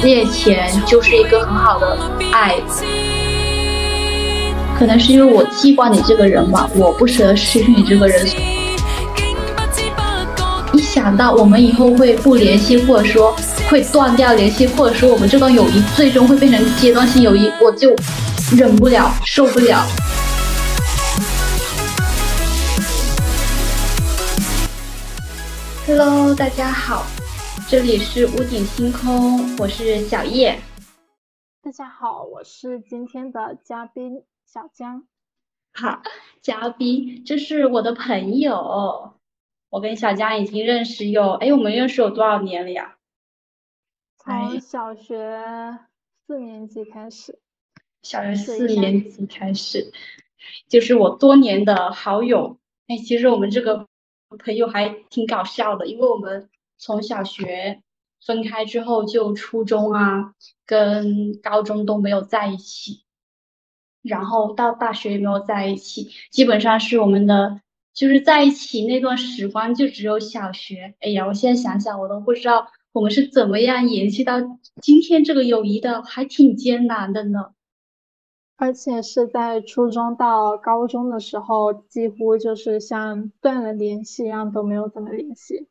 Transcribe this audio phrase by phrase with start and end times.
[0.00, 1.98] 借钱就是一个很好的
[2.32, 2.54] 爱。
[4.78, 8.26] 可能是因为我记挂你这个人吧，我不舍得失去你这个人。
[10.72, 13.34] 一想到我们以后会不联系，或者说
[13.68, 17.94] 会断掉联系，或者说我们这段友谊最终会变成阶段性友谊，我就
[18.56, 19.84] 忍不了，受不了。
[25.86, 27.06] Hello，大家好，
[27.70, 30.58] 这里是屋顶星空，我是小叶。
[31.60, 35.06] 大家好，我是今天的嘉宾小江。
[35.74, 36.00] 好，
[36.40, 39.12] 嘉宾，这是我的朋友。
[39.68, 42.96] 我跟小江已经认识有，哎，我们认识有多少年了呀？
[44.16, 45.78] 从小学
[46.26, 47.38] 四年级开始。
[48.00, 49.92] 小学四年级开始，
[50.68, 52.58] 就是我多年的好友。
[52.86, 53.86] 哎，其实我们这个。
[54.44, 57.82] 朋友还挺搞笑的，因为我们从小学
[58.24, 60.34] 分开之后，就初中啊
[60.64, 63.04] 跟高中都没有在一起，
[64.02, 67.60] 然后到大学也没有在一起，基本上是我们的
[67.92, 70.94] 就是在一起那段时光就只有小学。
[71.00, 74.40] 哎呀，我现在想想我都不知道我们是怎么样延续到
[74.80, 77.52] 今天这个友谊的，还挺艰难的呢。
[78.56, 85.68] 而且是在初中到高中的时候，几乎就是像断了联系一样，都没有怎么联系。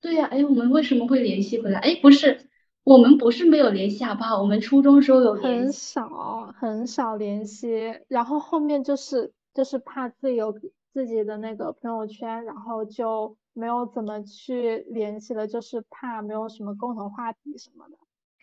[0.00, 1.78] 对呀，哎，我们为什么会联系回来？
[1.80, 2.48] 哎，不是，
[2.84, 4.40] 我们不是没有联系，好不好？
[4.40, 10.58] 我们初中时候有很少很少联系，然后后面就是就是怕自己有
[10.92, 17.96] 自己的那个朋友圈，然后就没有怎么去联系了，就是怕没有什么共同话题什么的。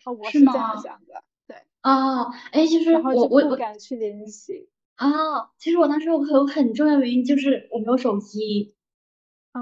[0.04, 1.24] 哦，我是这样想的。
[1.48, 5.50] 对哦，哎，就是我我不敢去联系啊。
[5.58, 8.74] 其实我当时我有很重要原因就是我没有手机，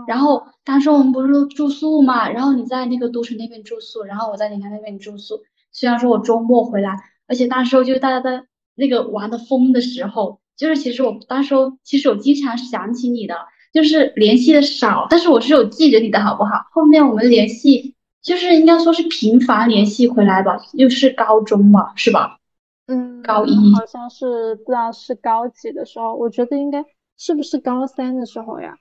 [0.07, 5.41] 然后当时我们不是住宿嘛，然后你在那个都城那边住宿，然后我在宁夏那边住宿。
[5.73, 8.45] 虽然说我周末回来，而且那时候就是大家在
[8.75, 13.35] 那个玩的疯的时候，就是其实我当时其实我经常想起你的，
[13.73, 16.67] 就是联系的少，但是我是有记着你的好不好？
[16.73, 17.95] 后面我们联系。
[18.23, 22.41] 就是应该说是频繁联系回来吧，又是高中嘛，是吧？
[22.89, 26.85] 嗯，高一好像是不知道是高几的时候，我觉得应该
[27.17, 28.77] 是不是高三的时候呀？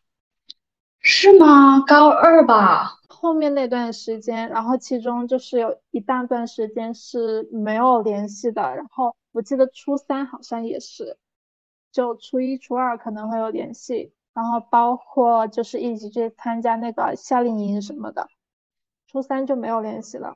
[1.07, 1.79] 是吗？
[1.81, 2.99] 高二吧。
[3.07, 11.17] 后面那段时间，然后其中就是有一大段时间是没有联系的，然后我记得初三好像也是，
[11.91, 18.27] 就初一、初二可能会有联系，然后包括就是一起去参加那个夏令营什么的。
[19.07, 20.35] 初三就没有联系了，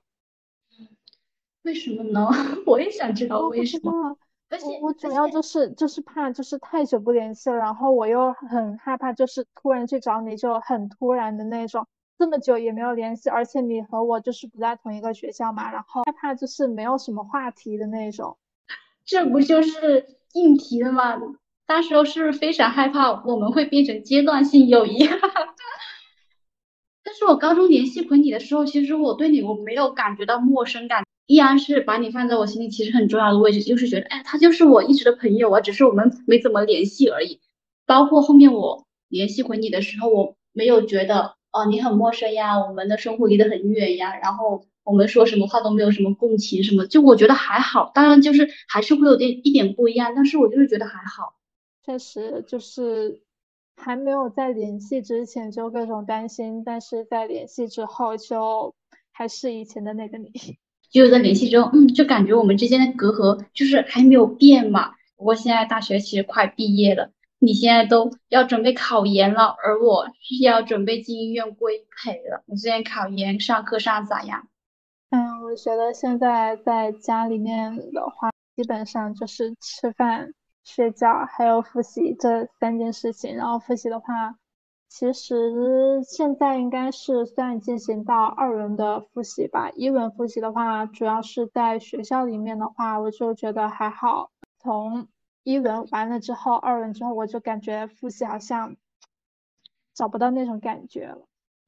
[1.63, 2.29] 为什么呢？
[2.68, 4.18] 我也想知道为什么。
[4.50, 11.88] 而且我主要就是就是怕就是太久不联系了，然后我又很害怕，就是突然去找你就很突然的那种，
[12.18, 18.38] 这么久也没有联系，而且你和我就是不在同一个学校嘛，然后害怕就是没有什么话题的那种。
[19.06, 21.18] 这不就是硬题的吗？
[21.66, 25.08] 当时候是不是非常害怕我们会变成阶段性友谊？
[27.04, 37.40] 但是我高中联系回你的时候，其实我对你我没有感觉到陌生感，依然是把你放在我心里其实很重要的位置，就是觉得，哎，他就是我一直的朋友啊，只是我们没怎么联系而已。
[37.85, 47.91] 包括后面我联系回你的时候，我没有觉得，哦，你很陌生呀，我们的生活离得很远呀，然后我们说什么话都没有什么共情什么，就我觉得还好。
[47.94, 51.35] 当然就是还是会有点一点不一样，但是我就是觉得还好。
[51.85, 53.22] 确实就是。
[53.81, 58.75] 还没有在联系之前就各种担心，但是在联系之后就
[59.13, 60.29] 还是以前的那个你。
[60.90, 64.92] 就在联系之后，嗯，就感觉我们之间的隔阂就是还没有变嘛。
[65.16, 72.44] 不过现在大学其实快毕业了，你现在都要准备考研了，而我是要准备进医院规培了。
[72.46, 74.48] 你最近考研上课上咋样？
[75.12, 80.34] 嗯，我觉得现在在家里面的话，基本上就是吃饭。
[80.66, 84.36] 睡觉还有复习这三件事情，然后复习的话，
[84.90, 89.70] 其实现在应该是算进行到二轮的复习吧。
[89.70, 94.32] 一轮复习的话，主要是在学校里面的话，我就觉得还好。
[94.58, 95.08] 从
[95.44, 98.76] 一轮完了之后，二轮之后，我就感觉复习好像
[99.94, 101.28] 找不到那种感觉了。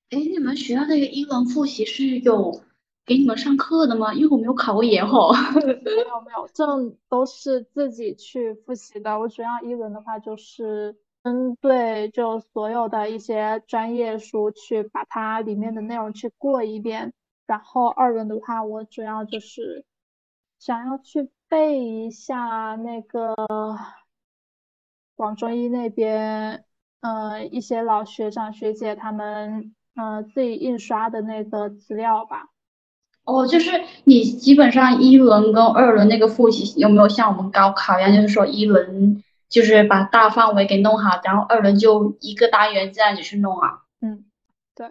[0.10, 2.62] 哎，你们学校那个一轮复习是有？
[3.04, 4.14] 给你们上课的吗？
[4.14, 5.32] 因为我没有考过研哦。
[5.56, 6.66] 没有没有，这
[7.08, 9.20] 都是自己去复习的。
[9.20, 17.14] 我主要一轮的话就是针对就所有的一些专业书去把它里面的内容去过一遍，
[17.46, 19.86] 然后二轮的话我主要就是
[20.60, 23.36] 想要去背一下那个
[25.16, 26.66] 广中医那边，
[27.02, 32.48] 呃一些老学长学姐他们呃自己印刷的那个资料吧。
[33.24, 33.70] 哦，就是
[34.06, 43.84] 你基本上一轮跟二轮那个复习有没有像我们高考一样，就是说一轮就是把大范围给弄好，然后二轮就一个单元这样子去弄啊？
[44.00, 44.26] 嗯，
[44.74, 44.88] 对。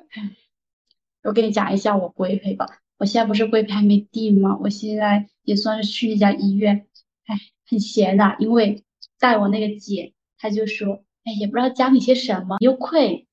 [1.25, 2.67] 我给你讲一下我规培吧，
[2.99, 4.57] 我现在不是规培还没定吗？
[4.63, 6.87] 我现在也算是去一家医院，
[7.27, 7.37] 哎，
[7.67, 8.85] 很闲的，因为
[9.19, 13.27] 带我那个姐，她就说，哎，也不知道教你些什么，又亏。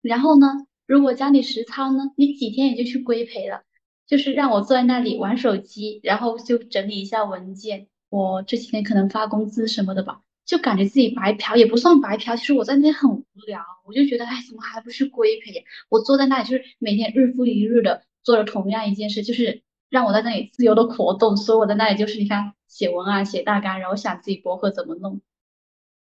[0.00, 3.62] 然后呢，如果教你实操呢，你几天也就去规培了。
[4.06, 7.88] 就是让我坐在那里玩手机，然后就整理一下文件。
[8.08, 12.34] 我这几天可能发工资什么的吧，就感觉自己白嫖，也不算白嫖。
[12.34, 15.62] 其实我在那边很无聊，我就觉得，哎，怎么还不是规培？
[15.90, 21.36] 我坐在那里就是每天日复一日的做着同样一件事，就是让我在那里自由的活动。
[21.36, 25.20] 所以我在那里就是你看写文案、写大纲，然后想自己博客怎么弄。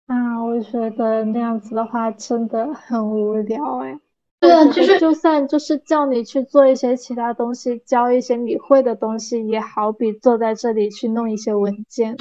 [0.07, 3.97] 啊，我觉得那样子的话真的很无聊哎。
[4.41, 12.17] 对啊，就是就算就是叫你去做一些其他东西，教一些你会的东西，也好比坐在这里去弄一些文件。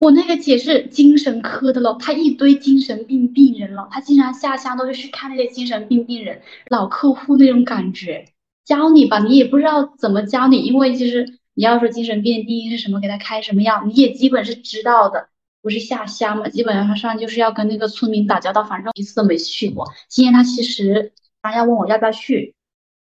[0.00, 8.24] 我那个姐是精神科的咯，她一堆精神病病人了，她经常下乡都是去看那些精神病病人，老客户那种感觉。
[8.64, 15.28] 教你吧，你也不知道怎么教你，因为就是你要说精神病定义是什么，给他开什么药，你也基本是知道的。
[15.62, 19.86] 不是下乡嘛，基本上就是要跟那个村民打交道，反正一次都没去过。
[20.08, 21.12] 今天他其实。
[21.42, 22.54] 他要问我要不要去，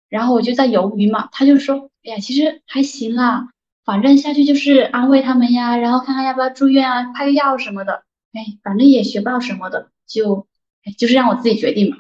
[0.08, 1.28] 然后我就在犹豫嘛。
[1.34, 3.50] 他就说：“哎呀，其实还行啦，
[3.90, 8.04] 反正下去就是安慰他们呀，然后看看要不要住院啊，开个药什么的。
[8.34, 10.46] 哎，反正也学不到什么的，就
[10.84, 11.98] 哎，就是让我自己决定嘛。”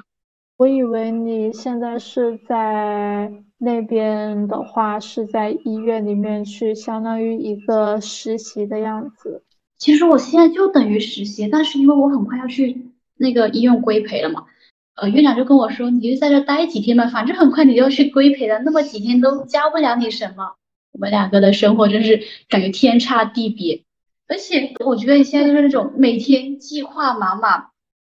[0.56, 9.42] 我以为你现在是在那边的话，是在医院里面去，相当于一个实习的样子。
[9.80, 14.46] 其实我现在就等于实习，但是因为我很快要去那个医院规培了嘛。
[14.94, 20.54] 呃，院长就跟我说，你就在这待几天吧，反正很快你就要去规培了，那么几天都教不了你什么。
[20.92, 23.84] 我们两个的生活真是感觉天差地别，
[24.28, 27.68] 而且我觉得你现在就是那种每天计划满满，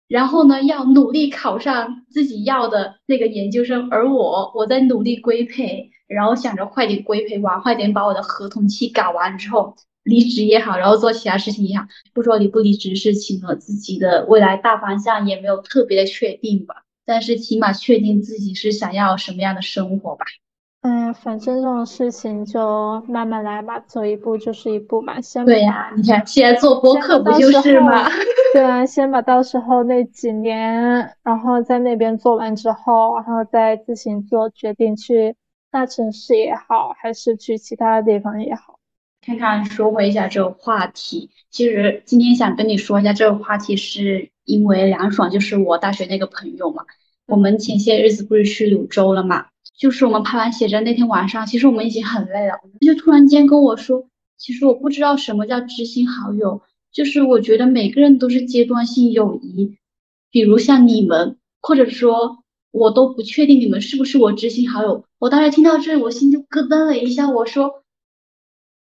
[0.08, 9.76] 然后呢要努力考上自己要的那个研究生，而我我在努力规培，然后想着快点规培完，快点把我的合同期搞完之后。
[10.04, 16.86] 离职也好，然后做其他事情也好，不说离不离职事情了，自己的未来大方向也没有特别的确定吧。
[17.06, 20.26] 但是起码确定自己是想要什么样的生活吧。
[20.82, 25.22] 嗯，反正这种事情就慢慢来吧，走一步就是一步嘛。
[25.22, 28.10] 先对呀，你看现在做播客不就是吗？
[28.54, 35.36] 对啊，先把到时候那几年，然后在那边做完之后，然后再自行做决定，去
[35.70, 38.80] 大城市也好，还是去其他的地方也好。
[39.24, 46.84] 看看说回一下这个话题，其实今天想跟你说一下这个话题，是因为梁爽就是我大学那个朋友嘛。
[47.28, 49.46] 我们前些日子不是去柳州了嘛？
[49.82, 54.08] 就是我们拍完写真那天晚上，其实我们已经很累了，就突然间跟我说，
[54.38, 56.62] 其实我不知道什么叫知心好友，
[56.92, 59.80] 就是我觉得每个人都是阶段性友谊，
[60.30, 65.04] 比如像你们，或者说我都不确定你们是不是我知心好友。
[65.18, 67.84] 我当时听到这，我心就咯噔了一下，我说。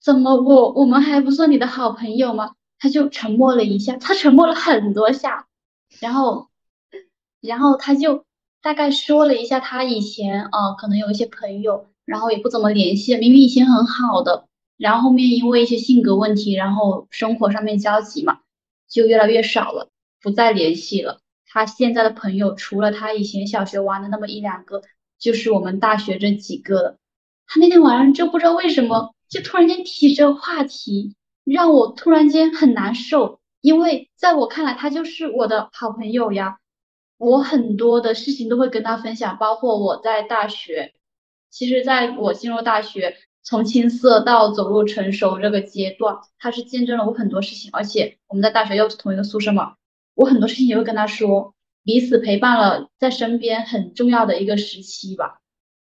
[0.00, 2.54] 怎么我我们还不算你的好朋友吗？
[2.78, 5.48] 他就沉默了一下，他沉默了很多下，
[6.00, 6.48] 然后，
[7.42, 8.24] 然后他就
[8.62, 14.46] 大概说了一下他以前啊，可能有一些朋友，然后也不怎么联系，明明以前很好的，
[14.76, 18.40] 然后后面因为一些性格问题，然后生活上面交集嘛，
[18.88, 19.88] 就越来越少了，
[20.20, 21.20] 不再联系了。
[21.46, 24.82] 他现在的朋友除了他以前小学玩的那么一两个，
[25.18, 26.96] 就是我们大学这几个了。
[27.46, 29.14] 他那天晚上就不知道为什么。
[29.28, 36.56] 就突然间提这个话题，让我突然间很难受，因为在我看来，他就是我的好朋友呀。
[37.18, 40.94] 我很多的事情都会跟他分享，包括我在大学，
[41.50, 47.70] 其实在我进入大学，从青涩到走入成熟这个阶段，他是见证了我很多事情。
[47.72, 49.74] 而且我们在大学又是同一个宿舍嘛，
[50.14, 55.40] 我很多事情也会跟他说，彼此陪伴了在身边很重要的一个时期吧。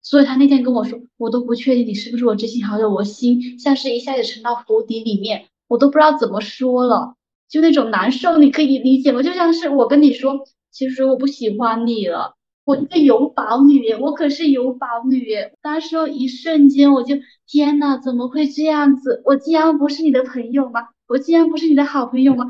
[0.03, 7.17] 所以他那天跟我说，我都不确定你是不是我知心好友，我心像是一下子沉到湖底里面，我都不知道怎么说了，
[7.50, 9.23] 就那种难受，你可以理解吗？
[9.23, 12.35] 就像是我跟你说，其实我不喜欢你了，
[12.65, 19.23] 我一个有宝女，我可是有宝女，当时候一瞬间我就天呐，怎么会这样子？
[19.25, 20.89] 我竟然不是你的朋友吗？
[21.09, 22.47] 我竟然不是你的好朋友吗？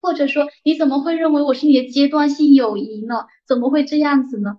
[0.00, 3.26] 或者说你怎么会认为我是你的阶段性友谊呢？
[3.46, 4.58] 怎么会这样子呢？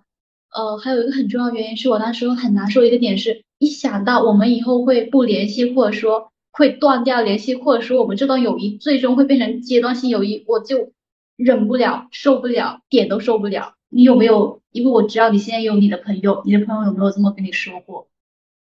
[0.54, 10.92] 呃，还有一个很重要原因是我当时很难受一个点是，一想到我们以后会不联系，或者说会断掉联系，或者说我们这段友谊最终会变成阶段性友谊，我就
[11.36, 13.74] 忍不了，受不了，点都受不了。
[13.88, 14.60] 你有没有？
[14.72, 18.08] 因为我知道你现在有你的朋友，你的朋友有没有这么跟你说过？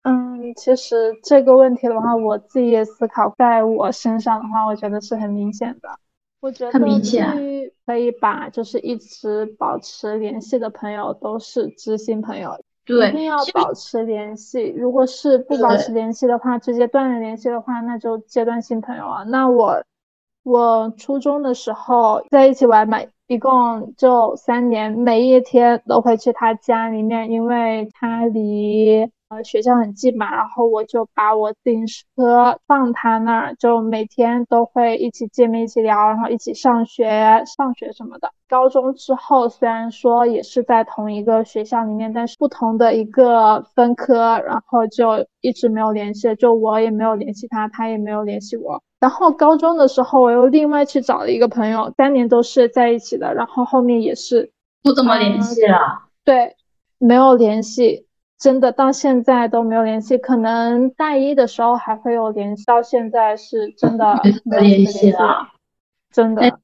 [0.02, 5.88] 嗯，其实这个问题的话，我自己也思考，在我身上的话，我觉得是很明显的。
[6.40, 7.36] 我觉得很明显，
[7.84, 14.72] 可以把就是一直保持联系的朋友都是知心朋友，对，一定要保持联系。
[14.74, 19.22] 如果是不保持联系的话，直接断了联系的话，那就阶段性朋友啊。
[19.24, 19.84] 那我
[20.42, 29.10] 我初中的时候在一起玩嘛，一共就三年，每一天都会去他家里面，因为他离。
[29.30, 38.32] 呃，学校很近嘛，然后我就把我自行车放他那儿，就每天都会一起见面，一起聊，然后一起上学、上学什么的。
[38.48, 48.82] 高中之后，虽然说也是在同一个学校里面，但是不同的一个分科，然后就一直没有联系，就我也没有联系他，他也没有联系我。
[48.98, 54.50] 然后高中的时候，我又另外去找了一个朋友，三年都是在一起的，然后后面也是
[54.82, 56.08] 不怎么联系了。
[56.24, 56.56] 对，
[56.98, 58.08] 没有联系。
[58.40, 65.48] 真的到现在都没有联系，可能大一的时候还会有联系，到现在是真的没有联系了，
[66.10, 66.58] 真的。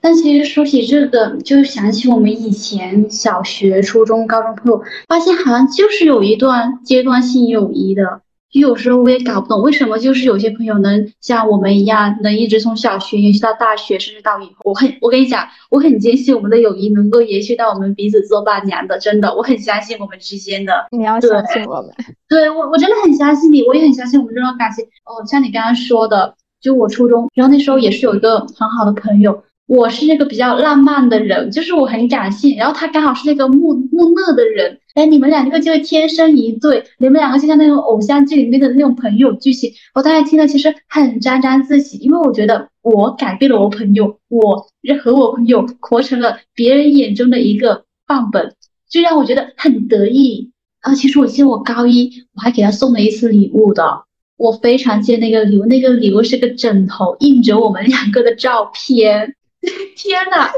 [0.00, 8.22] 但其实说起这个，就想起我们以前小学、初中、高中朋友，发现好像就是有一段阶段性友谊的。
[8.60, 14.52] 有时候我也搞不懂为什么，就是有些朋友能像我们一样，能一直从小学延续到大学，甚至到以后。
[14.64, 20.86] 我很，我跟你讲，我很坚信我们的友谊能够延续到我们彼此做伴娘的，真的，我很相信我们之间的。
[20.92, 21.90] 你要相信我们。
[22.28, 24.84] 对我，我真的很相信你，我也很相信我们这段感情。
[25.04, 29.42] 哦，像你刚刚说的，就我初中，然后那时候也是有一个很好的朋友。
[29.66, 39.72] 我是那个比较浪漫的人，就是我很感性，然后他刚好是那个木木讷的人，哎，你们两个就会天生一对，你们两个就像那种偶像剧里面的那种朋友剧情。
[39.94, 44.66] 我当时听了其实很沾沾自喜，因为我觉得我改变了我朋友，我
[45.02, 48.54] 和我朋友活成了别人眼中的一个范本，
[48.90, 50.50] 就让我觉得很得意。
[50.80, 54.04] 啊，其实我记得我高一我还给他送了一次礼物的，
[54.36, 59.34] 我非常记得那个礼物，那个礼物是个枕头，印着我们两个的照片。
[59.96, 60.50] 天呐，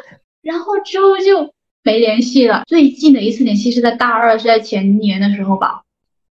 [0.43, 2.65] 然后之后就没联系了。
[2.67, 5.83] 最近的一次联系是在大二，是在前年的时候吧。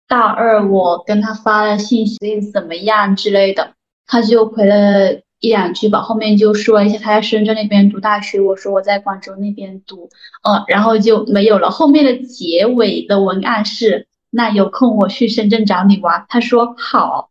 [0.08, 2.18] 大二我跟他发了信息，
[2.52, 3.74] 怎么样之类的，
[4.06, 6.02] 他就回了一两句吧。
[6.02, 10.10] 后面就说一下他在深圳那边读大学，我说我在广州那边读，
[10.48, 11.70] 嗯，然后就没有了。
[11.70, 16.26] 后面的结尾的文案是：那有空我去深圳找你玩。
[16.30, 17.30] 他说好，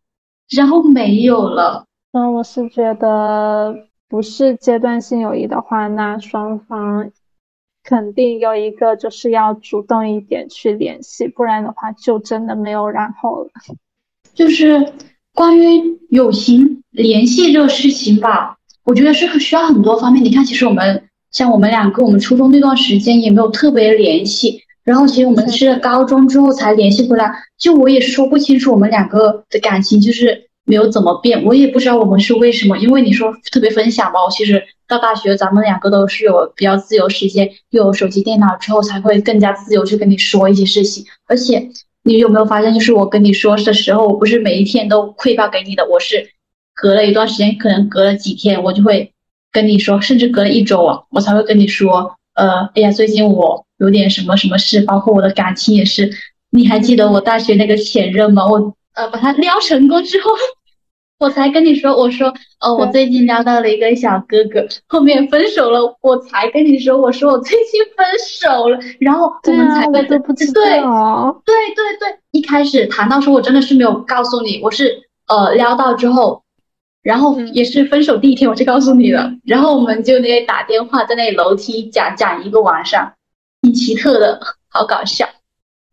[0.49, 1.85] 然后没有了。
[2.11, 3.75] 嗯，我是觉得。
[4.13, 7.09] 不是阶段性友谊的话，那双方
[7.83, 13.49] 肯定有一个就是要主动一点去联系，不然的话就真的没有然后了。
[14.35, 14.93] 就是
[15.33, 20.23] 关于友情联系这个事情吧，我觉得是需要很多方面。
[20.23, 27.33] 你看，其实我们像我们两个，我们初中那段时间也没有特别联系，然后其实我们是高中之后才联系回来。
[27.57, 30.51] 就我也说不清楚我们两个的感情，就是。
[30.65, 32.77] 没有怎么变，我也不知道我们是为什么。
[32.77, 41.05] 因为你说特别分享嘛，我其实到大学，咱们两个都是有比较自由时间，又有手机、电脑之后，才会更加自由去跟你说一些事情。
[41.27, 41.69] 而且
[42.03, 46.29] 你有没有发现，就是我跟你说的时候，我不是每一天都汇报给你的，我是
[46.73, 49.11] 隔了一段时间，可能隔了几天，我就会
[49.51, 56.09] 跟你说，甚至隔了一周啊，我才会跟你说，呃，哎呀，最近我有点什么什么事，包括我的感情也是。
[56.51, 58.47] 你还记得我大学那个前任吗？
[58.47, 58.73] 我。
[58.95, 60.31] 呃，把他撩成功之后，
[61.19, 76.43] 我才跟你说，我说，呃，我最近撩到了一个小哥哥，后面分手了，我才跟你说，我说我最近分手了，然后我们才都不知道，对对对对，一开始谈到说，我真的是没有告诉你，我是呃撩到之后，
[77.01, 83.13] 然后也是分手第一天我就告诉你了， 然后我们就那里打电话，在那里楼梯讲讲一个晚上，
[83.61, 85.25] 挺奇特的，好搞笑，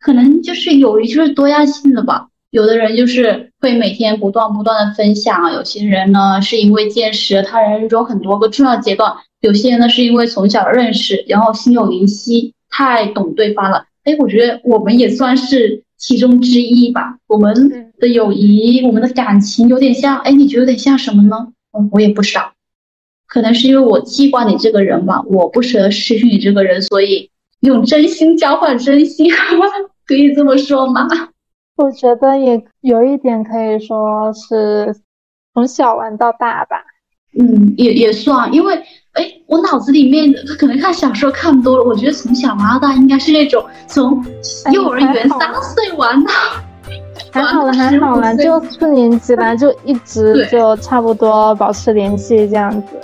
[0.01, 2.27] 可能就是友谊就是多样性的吧。
[2.51, 13.85] 有的人就是会每天不断不断的分享，有些人呢是因为见识了他人生中很多个重要阶段，有些人呢是因为从小认识，然后心有灵犀，太懂对方了。
[14.03, 17.19] 哎，我觉得我们也算是其中之一吧。
[17.29, 21.49] 我们的友谊，我们的感情有点像，哎，你觉得有点像什么呢？
[21.79, 22.53] 嗯，我也不知道，
[23.29, 27.31] 可能是因为我记挂你这个人吧，我不舍得失去你这个人，所以
[27.61, 29.31] 用真心交换真心，
[30.05, 31.07] 可以这么说吗？
[31.81, 34.95] 我觉得也有一点可以说是
[35.55, 36.77] 从小玩到大吧，
[37.39, 38.75] 嗯，也也算，因为
[39.13, 44.25] 哎，我脑子里面可能看小说看多了，我觉得从小玩到大应该是那种从
[44.73, 46.33] 幼儿园三岁玩到，
[47.33, 53.01] 还好了还好了，就四年级吧，就一直就差不多保持联系这样子。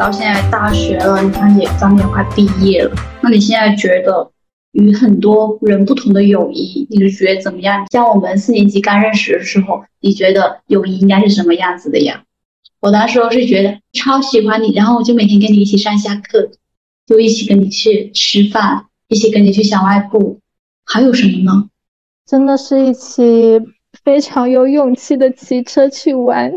[0.00, 2.96] 到现在大学了，你看也咱们也快毕业了。
[3.20, 4.30] 那你现在觉得
[4.72, 7.86] 与很多人不同的友谊，你是觉得怎么样？
[7.90, 12.24] 像我们四年级刚认识的时候，你觉得友谊应该是什么样子的呀？
[12.80, 16.50] 我那时候是觉得超喜欢你，然后我就每天跟你一起上下课，
[17.06, 20.40] 就一起跟你去吃饭，一起跟你去小卖部，
[20.86, 21.68] 还有什么呢？
[22.24, 23.60] 真的是一起
[24.02, 26.50] 非常有勇气的骑车去玩。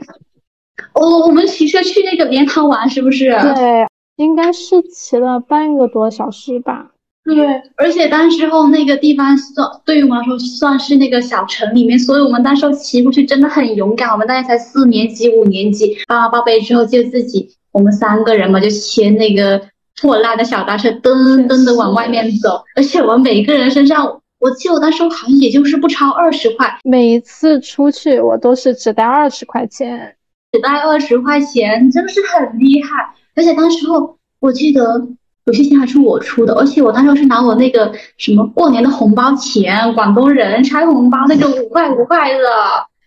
[0.94, 3.30] 哦，我们骑车去那个莲塘玩，是不是？
[3.56, 3.88] 对，
[4.18, 6.88] 应该是骑了半个多小时吧。
[7.25, 14.10] 对，而且当时候那个地方算对于我们来说算是那个小城里面，所以我们当时候骑过去真的很勇敢。
[14.10, 19.62] 我们大概才四年级、五年级，爸妈报备之后就自己我们三个人嘛，就骑那个
[20.01, 22.62] 破烂的小单车，噔噔的往外面走。
[22.75, 24.06] 而且我们每个人身上，
[24.39, 26.77] 我记得我当时好像也就是不超二十块。
[26.84, 30.13] 每一次出去我都是只带二十块钱，
[30.53, 33.13] 只带二十块钱，真的是很厉害。
[33.36, 35.05] 而且当时候我记得。
[35.45, 42.45] 有些钱还是我出的，而且我当时是拿我那个什么过年的红包钱，广东人拆红包那个五块五块的。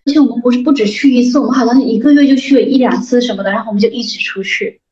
[0.04, 4.82] 而且我们不是不止去一次，我们好像一个月就去了一两次什么的，然后我们就一直出去。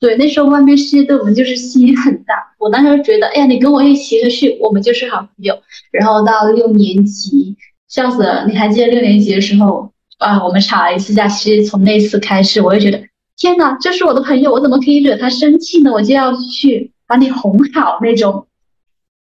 [0.00, 2.34] 对，那时候外面世界对我们就是吸引很大。
[2.58, 5.54] 我当时觉得，哎呀，你跟我一起出去，我们就是好朋友。
[5.92, 7.56] 然后到六年级，
[7.88, 8.46] 笑死了！
[8.48, 11.28] 你还记得六年级的时候啊，我们吵了一次架。
[11.28, 13.02] 其实从那次开始，我就觉得。
[13.38, 15.92] 天哪，这是我的朋友，我怎么可以惹他生气呢？
[15.92, 18.46] 我就要去把你哄好那种。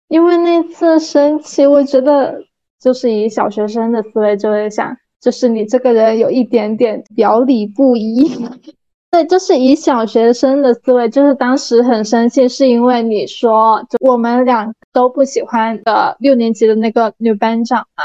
[0.07, 2.41] 因为那次生气，我觉得
[2.81, 8.27] 就是以小学生的思维就会想，就是你这个人有一点点表里不一。
[9.11, 18.03] 对，就是以小学生的思维，就是当时很生气，是因为你说就我们俩都不喜欢的六年级的那个女班长嘛，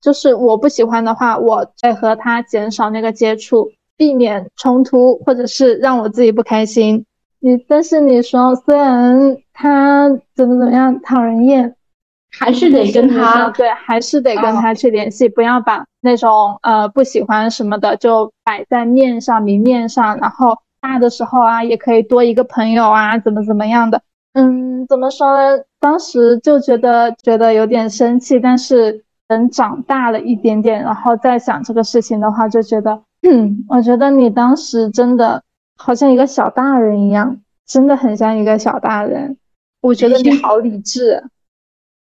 [0.00, 3.70] 就是我不喜欢的话，我会和他减少那个接触。
[3.98, 7.06] 避免冲突，或者是让我自己不开心。
[7.40, 11.74] 你但是你说，虽然他怎么怎么样讨人厌，
[12.30, 20.18] 还是得跟他对，还是得跟他去联系，不要把那种呃不喜欢什么的就摆在面上、明面上。
[20.18, 24.02] 然后大的时候啊，也可以多一个朋友啊，怎么怎么样的。
[24.34, 25.62] 嗯，怎么说呢？
[25.80, 33.02] 当时就觉得觉得有点生气，但是等长大了一点点，然后再想这个事情的话，就觉得。
[33.22, 35.42] 嗯，我觉得你当时真的
[35.76, 39.36] 好像一个小大人一样，真的很像一个小大人。
[39.80, 41.24] 我觉得你好理智。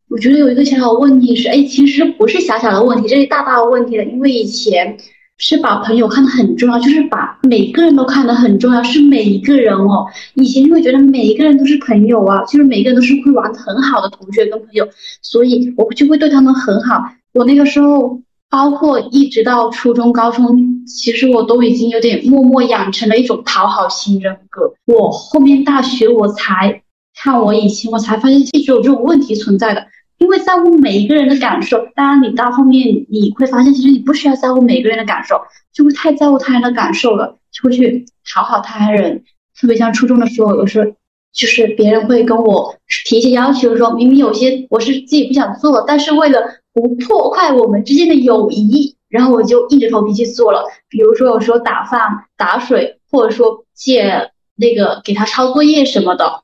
[0.09, 4.03] 我觉得有一个小小的问题是，哎，其实不是小小的问题，这是大大的问题了。
[4.03, 4.97] 因为以前
[5.37, 10.05] 是把朋友看得很重要，就是把每个人都看得很重要，是每一个人哦。
[10.35, 14.87] 以前就会觉得每一个人都是朋友啊，就是每个人都是会玩的很好的同学跟朋友，
[15.21, 17.03] 所以我就会对他们很好。
[17.33, 18.19] 我那个时候。
[18.49, 24.71] 包括一直到初中、高中，其实我都已经有点默默养成了一种讨好型人格。
[24.85, 26.83] 我后面大学我才
[27.19, 29.83] 看我以前，我才发现一直有这种问题存在的。
[30.17, 35.41] 因为在乎每一个人的感受，当然你到后面你会发现，其实你不需要在乎每个人的感受，
[35.73, 39.23] 就会太在乎他人的感受了，就会去讨好他人。
[39.59, 40.91] 特别像初中的时候，有时候
[41.33, 46.39] 就是别人会跟我提一些要求，说明明有些我是自己不想做，但是为了。
[46.75, 50.63] 不破坏我们之间的友谊，然后我就硬着头皮去做了。
[50.89, 56.41] 比如说，有时候打饭、打水，或者说借那个给他抄作业什么的，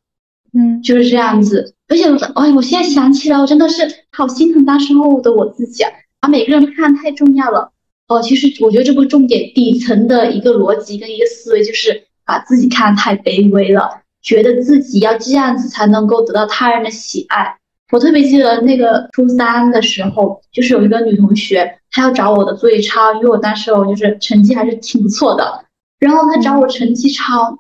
[0.53, 1.73] 嗯，就是这样子。
[1.89, 7.71] 而且我，哎，我现在想起来，我真的是好心疼当时候的我自己啊，把每个人看太重要了。
[8.07, 17.57] 哦，其实我觉得这个重点底层的一个逻辑跟一个思维，就是把自己看太卑微了，觉得自己要这样子才能够得到他人的喜爱。
[17.91, 25.65] 我特别记得那个初三的时候，就是有一个女同学，她要找我的作业抄，因为我当时我就是成绩还是挺不错的，
[25.99, 27.57] 然后她找我成绩抄，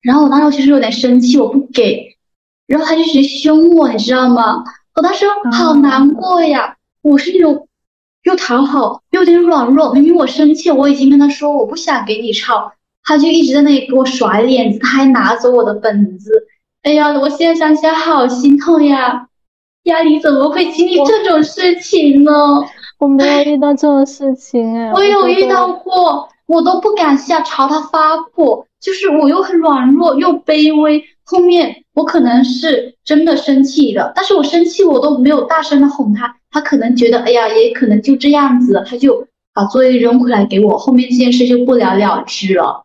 [0.00, 2.16] 然后我当时其实有点生气，我不给，
[2.68, 4.62] 然后他就直接凶我，你知道吗？
[4.94, 7.66] 我当时好难过呀，我是那种
[8.24, 12.70] 又讨好又有点软弱，明明我生气，我已经跟他说我不想给你抄，
[13.02, 16.30] 他就一直在那里给我甩脸子，他还拿走我的本子，
[16.82, 19.24] 哎呀，我现在想起来好心痛呀。
[19.84, 22.32] 家里怎么会经历这种事情呢？
[22.98, 24.92] 我没有遇到这种事情哎。
[24.92, 31.04] 我有遇到过，我都不敢下朝他发火，就是我又很软弱又卑微。
[31.24, 42.84] 后面我可能是真的生气了，但是我生气我都没有大声的哄他，他可能觉得哎呀，也可能就这样子，他就把作业扔回来给我，后面这件事就不了了之了。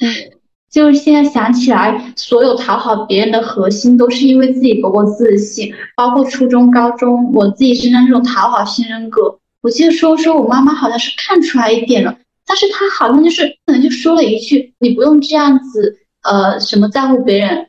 [0.00, 0.30] 唉。
[0.74, 5.72] 就是现在想起来，所有讨好别人的核心都是因为自己不够自信。
[5.96, 17.68] 包括初中、高中，我自己身上这种讨好型人格，我记得说说我妈妈好像是看出来一点了，但是他好像就是可能就说了一句：“你不用这样子，呃，什么在乎别人。”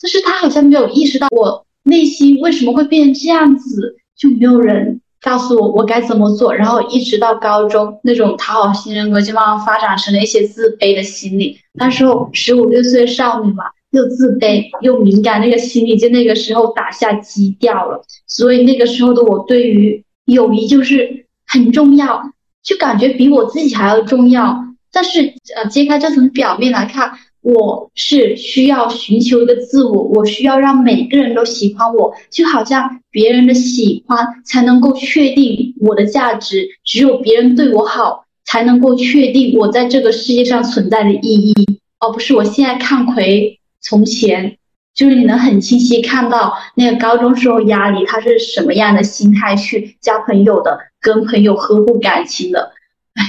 [0.00, 6.54] 就是他好像没有意识到我内心为什么会变成这样子，就没有人告诉我我该怎么做。
[6.54, 11.58] 然后一直到高中，那种讨好型人格就慢慢发展成了一些自卑的心理。
[11.72, 18.02] 那时候十五六岁少女嘛，又自卑又敏感，那个心理就那个时候打下基调了。
[18.26, 22.22] 所以那个时候的我对于友谊就是很重要，
[22.64, 24.64] 就感觉比我自己还要重要。
[24.90, 27.12] 但是呃，揭开这层表面来看。
[27.46, 41.54] 我是需要寻求一个自我，我需要让每个人都喜欢我，就好像别人的喜欢才能够确定我的价值，只有别人对我好，才能够确定我在这个世界上存在的意义，
[41.98, 44.56] 而不是我现在看回从前，
[44.94, 52.72] 就是你能很清晰看到那个高中时候压力，他是什么样的心态去交朋友的，跟朋友呵护感情的，
[53.14, 53.22] 哎，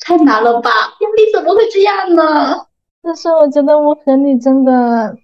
[0.00, 0.70] 太难了吧？
[0.70, 2.66] 压力怎么会这样呢？
[3.02, 5.16] 但是我觉得我和你真的，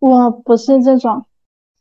[0.00, 1.24] 我不是这种。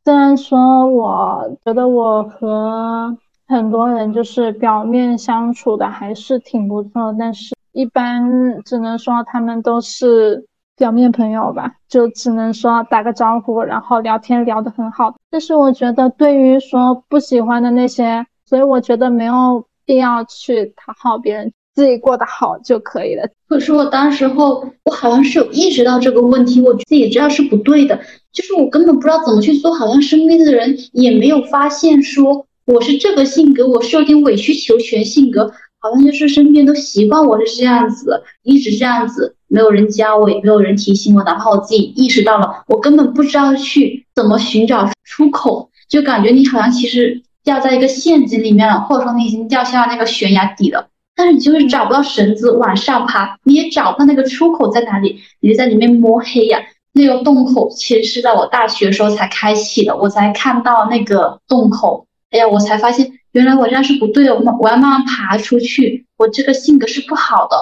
[0.03, 3.15] 虽然说我觉得我和
[3.47, 10.47] 很多人就是表面相处的还是挺不错，但是一般只能说他们都是
[10.80, 15.13] 表面朋友吧，就只能说打个招呼，然后聊天聊得很好。
[15.30, 21.52] 但是我觉得对于说不喜欢的那些，所以我觉得没有必要去讨好别人。
[21.76, 23.24] 自己过得好就可以了。
[23.48, 27.98] 可是我当时候，我好像是有意识到这个问题，我自己知道是不对的，
[28.34, 50.88] 就是我根本不知道怎么去做，好像身边的人也没有发现说我是这个性格，我是有点委曲求全性格，好像就是身边都习惯我是这样子，一直这样子，没有人教我，也没有人提醒我，哪怕我自己意识到了，我根本不知道去怎么寻找出口，就感觉你好像其实掉在一个陷阱里面了，或者说你已经掉下那个悬崖底了。
[51.15, 56.59] 但是你就是找不到绳子往上爬，你也找不到那个出口在哪里，你就在里面摸黑呀。
[56.93, 62.05] 那个洞口其实是在我大学时候才开启的，我才看到那个洞口。
[62.31, 66.05] 哎呀，我才发现原来我这样是不对的，我我要慢慢爬出去。
[66.17, 67.55] 我这个性格是不好的。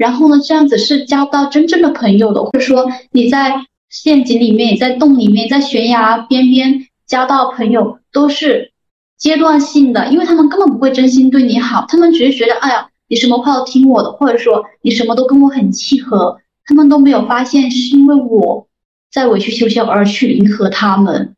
[0.00, 3.52] 然后呢，这样子是交不到真正的朋友的，或者说你在
[3.90, 8.72] 陷阱里面，在洞里面，在悬崖边边交到朋友都是。
[9.18, 18.66] 阶段性的，因为他们根本不会真心对你好，他们只是觉得，哎呀，你什么话都听我的，或者说你什么都跟我很契合，他们都没有发现是因为我
[19.12, 21.36] 在委曲求全而去迎合他们。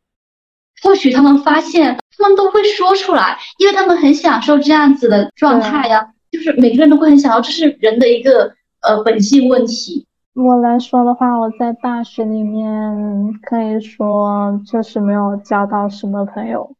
[0.80, 6.10] 或许他们发现，他们都会说出来，因为他们很享受这样子的状态呀。
[6.32, 10.06] 就是每个人都会很想要，这是人的一个呃本性问题。
[10.34, 16.74] 我来说的话，我在大学里面可以说确实没有交到什么朋友。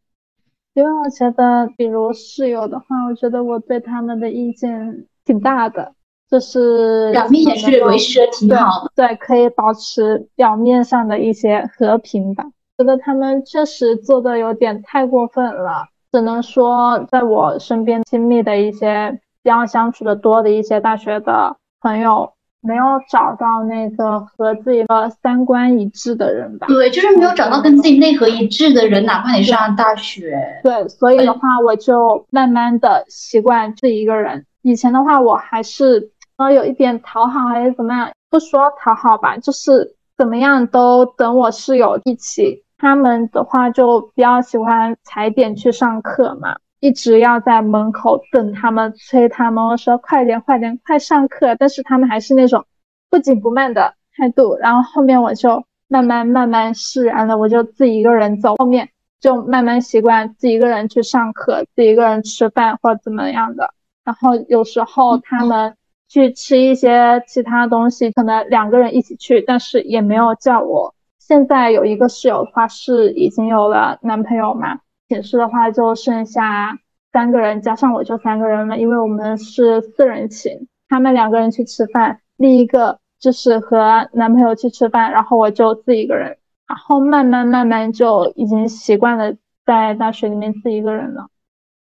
[0.73, 5.93] 因为我觉得，比如室友的话，我觉得我对他们的意见挺大的，
[6.31, 12.45] 就是表面也是维持的挺好的，对，可以保持表面上的一些和平吧。
[12.79, 22.33] 觉得他们确实做的有点太过分了，只能说在我身边亲密的一些、比较相处的多的一些大学的朋友。
[22.65, 26.69] 没有找到那个和自己的三观一致的人吧？
[26.69, 30.41] 对，就是没有找到跟自己内核一致的人，哪怕你上大学。
[30.63, 34.47] 对，所以的话，我就慢慢的习惯自己一个人。
[34.63, 42.63] 以前的话，我还是呃有一点讨好还是怎么样，不说讨好吧，就是怎么样都等我室友一起。
[42.79, 46.59] 他们的话就比较喜欢踩点去上课嘛。
[46.83, 51.55] 一直要在门口等他们，催他们，我说快点，快点，快上课。
[51.55, 52.67] 但是他们还是那种
[53.09, 54.57] 不紧不慢的态度。
[54.57, 58.57] 然后后面我就慢慢慢慢释然了，我就自己一个人走。
[58.57, 58.89] 后面
[59.21, 63.73] 就慢慢习惯自己一个人去上课，自己一个人吃饭或者怎么样的。
[64.05, 65.77] 然后有时候他们
[66.09, 70.93] 去吃一些其他东西，可能两个人一起去，但是也没有叫我。
[71.21, 74.81] 现在有一个室友的话是已经有了男朋友嘛？
[75.13, 76.79] 寝室的话就剩下
[77.13, 80.67] 三个人，加上我就三个人了，因为我们是四人寝。
[80.89, 86.39] 他们两个人去吃饭，另一个就是和男朋友去吃饭，然后我就自己一个人。
[86.67, 89.35] 然后慢慢慢慢就已经习惯了
[89.67, 91.29] 在大学里面自己一个人了。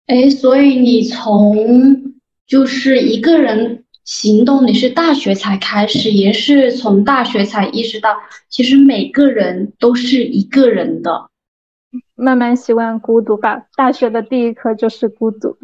[0.07, 1.55] 哎，所以你从
[2.45, 8.17] 就是一个人行动，你是大学才开始，也是从大学才意识到，
[8.49, 11.30] 其实每个人都是一个人的。
[12.21, 13.63] 慢慢习惯孤独吧。
[13.75, 15.57] 大学的第一课就是孤独，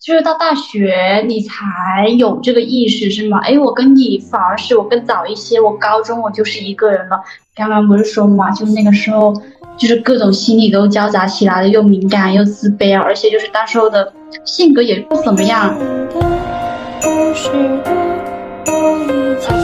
[0.00, 3.38] 就是到大学你才有这个意识是吗？
[3.44, 5.60] 哎，我跟你反而是我更早一些。
[5.60, 7.20] 我高中我就是一个人了。
[7.54, 9.32] 刚刚不是说嘛，就那个时候
[9.76, 14.12] 就是各种心理都交杂起来了，又敏感又自卑啊，而且就是当时候的
[14.44, 15.72] 性格也不怎么样。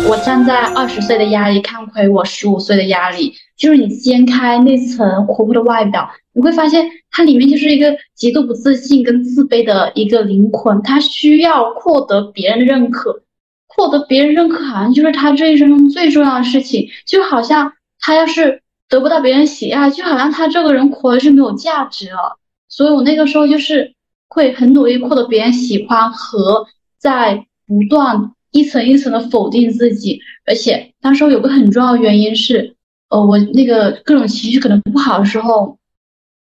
[0.08, 13.22] 我站在二十岁的压力看回我十五岁的压力，就是你掀开那层活泼的外表，你会发现它里面就是一个极度不自信跟自卑的一个灵魂，他需要获得别人的认可，
[13.66, 22.38] 获得别人认可好像就是他这一生中最重要的事情，就好像他要是得不到别人喜爱，就好像他这个人活的是没有价值了。
[22.68, 23.92] 所以我那个时候就是
[24.28, 26.66] 会很努力获得别人喜欢和
[26.98, 28.32] 在不断。
[28.52, 32.74] 一层一层的否定自己，而且当时有个很重要原因是，
[33.10, 35.78] 呃，我那个各种情绪可能不好的时候，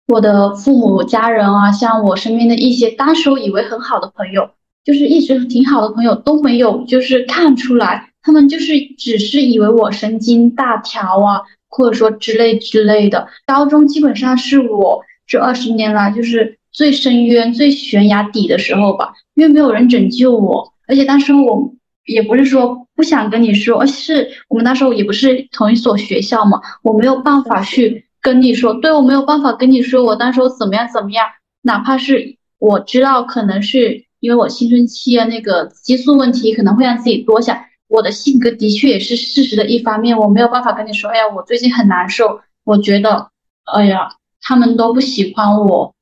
[0.08, 4.50] 我的父母、家人啊，像我身边的一些当时我以为很好的朋友，
[4.84, 13.28] 就是一直挺好的朋友都没有，就是看出来，他们就是只是以为我神经大条啊，或者说之类之类的。
[13.46, 21.74] 高中基本上是我这二十年来就是最深渊、最悬崖底的时候吧，因为没有人拯救我，而且当时我。
[22.06, 31.26] 也不是说不想跟你说，而是我们那时候也不是同一所学校嘛，我没有办法去跟你说，对我没有办法跟你说，我当时怎么样怎么样，
[31.62, 43.30] 哪怕是我知道可能是因为我青春期啊那个激素问题可能会让自己多想，我的性格的确也是事实的一方面，我没有办法跟你说，哎呀，我最近很难受，我觉得，
[43.66, 44.10] 哎呀，
[44.42, 45.94] 他们都不喜欢我。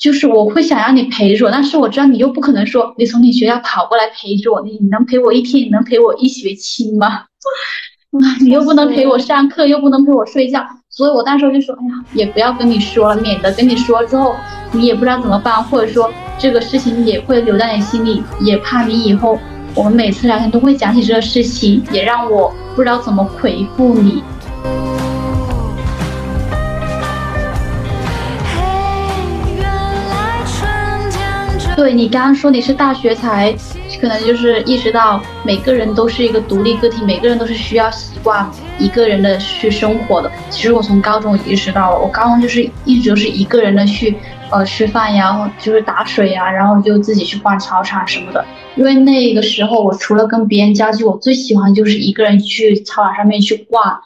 [0.00, 7.06] 就是我会想让你陪着我，但是我知道你又不可能说你从你学校跑过来陪着我，你你能陪我一天，你能陪我一学期吗？
[8.12, 14.34] 啊，你又不能陪我上课，又不能陪我睡觉，所以我那时候就说，哎呀，也不要跟你说了，免得跟你说之后
[14.72, 19.38] 你也不知道怎么办，或者说这个事情也会留在你心里，也怕你以后
[19.74, 24.24] 我们每次聊天都会讲起这个事情，也让我不知道怎么回复你。
[31.80, 33.50] 对你刚刚说你是大学才
[33.98, 38.46] 可能就是意识到每个人都是一个独立个体，每个人都是需要习惯
[38.78, 40.30] 一个人的去生活的。
[40.50, 44.14] 其实我从高中意识到了，我高中就是一直都是一个人的去
[44.50, 48.44] 呃吃饭呀，就是打水呀，然后就自己去逛操场什么的。
[48.76, 53.98] 因为那个时候我除了跟别人交际，我最喜欢就是一个人去操场上面去逛。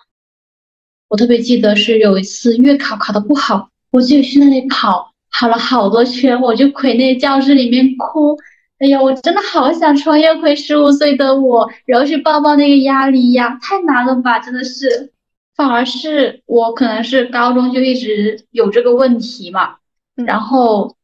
[1.09, 5.11] 我特别记得是有一次月考考的不好，我就去那里跑。
[5.37, 8.39] 跑了好多圈，我就跪那教室里面哭。
[8.79, 15.13] 哎呀，我真的好想穿越回十五岁的我，然后去抱抱那个压力呀，太难了吧，真的是。
[15.57, 19.77] 反而是我可能是高中就一直有这个问题嘛，
[20.17, 20.97] 然后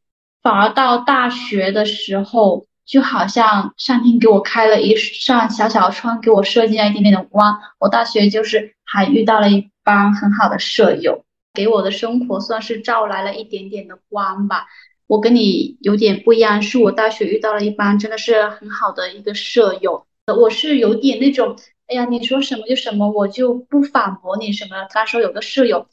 [0.42, 7.60] 反而到大学的时候，就好像上天给我开了一扇小小的窗，给我射进了一点点的光。
[7.78, 11.24] 我大学就是还遇到了一帮很好的舍友。
[11.54, 14.66] 给我的生活算是照来了一点点的光吧。
[15.06, 20.06] 我跟你有点不一样，是我大学遇到了一帮真的是很好的一个舍友。
[20.26, 21.56] 我是有点那种，
[21.88, 24.76] 哎呀，你说什么就什么，我就不反驳你什么。
[24.94, 25.88] 那时候有个舍友，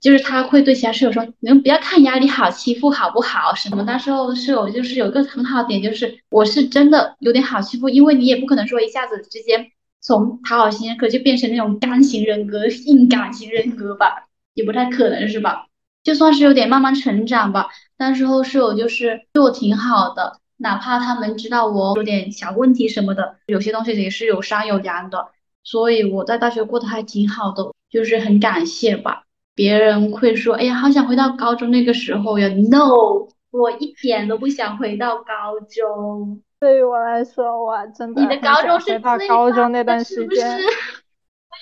[0.00, 3.82] 就是他会对其他舍友说：“你们不要看压力好欺负，好不好？”什么？
[3.82, 14.23] 那时候舍友就是有个很好点，就是我是真的有点好欺负，因为你也不可能说一下子之间从讨好型人格就变成那种刚型人格、硬感型人格吧。
[14.54, 15.66] 也不太可能是吧？
[16.02, 17.68] 就算是有点慢慢成长吧。
[17.98, 25.28] 那时候室友就是对我挺好的，哪怕他们知道我有点小问题什么的，有些东西也是有商有量的。
[25.62, 29.22] 所以我在大学过得还挺好的，就是很感谢吧。
[29.54, 32.48] 别人会说：“哎呀，好想回到高中那个时候呀。
[32.48, 36.42] ”No，我一点都不想回到高中。
[36.60, 40.58] 对于我来说，我真的你的高中是到高中那段时间。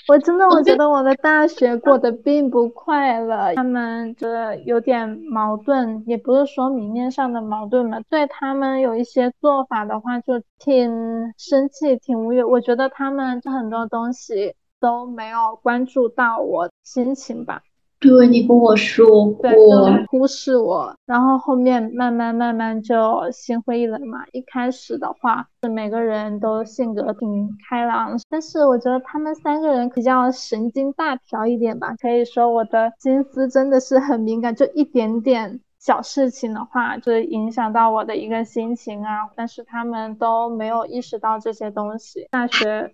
[0.08, 3.54] 我真的，我觉得我的大学过得并不快乐。
[3.54, 8.00] 他们这有点矛盾，也不是说明面上的矛盾嘛。
[8.10, 10.90] 对他们有一些做法的话，就挺
[11.38, 12.42] 生气，挺无语。
[12.42, 17.62] 我觉得他们这很多东西都没有关注到我心情吧。
[18.02, 19.48] 对你跟我说过，
[20.10, 24.24] 忽视我，然后后面慢慢慢慢就心灰意冷嘛。
[24.32, 31.94] 一开始的话，是每个人都性格挺开朗，但是我觉得他们三个人比较神经大条一点吧。
[32.00, 39.30] 可以说我的心思真的是很敏感，就一点点小事情的话，就影响到我的一个心情啊。
[39.36, 42.26] 但是他们都没有意识到这些东西。
[42.32, 42.92] 大学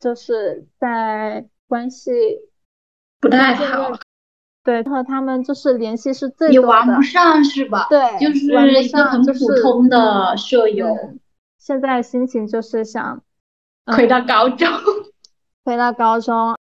[0.00, 2.10] 就是在关系
[3.20, 3.92] 不太好。
[4.64, 6.52] 对，和他们就是联系是最多的。
[6.52, 7.86] 你玩不上是吧？
[7.88, 10.94] 对，就是一个很普通的舍友。
[11.58, 13.22] 现在心情就是想
[13.86, 14.68] 回到高中，
[15.64, 16.56] 回到高中，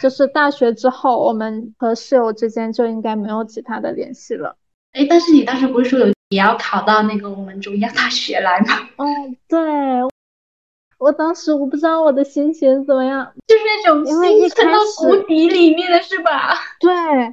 [0.00, 4.56] 就是大学之后，我们和室友之间就应该没有其他的联系了。
[4.92, 8.88] 哎，但是你当时不是说有也要考到那个我们中央大学来吗？
[8.96, 9.06] 哦，
[9.48, 9.58] 对。
[11.02, 16.54] 我当时我不知道我的心情怎么样，就是那种因为一沉到谷底里面的是吧？
[16.78, 16.92] 对，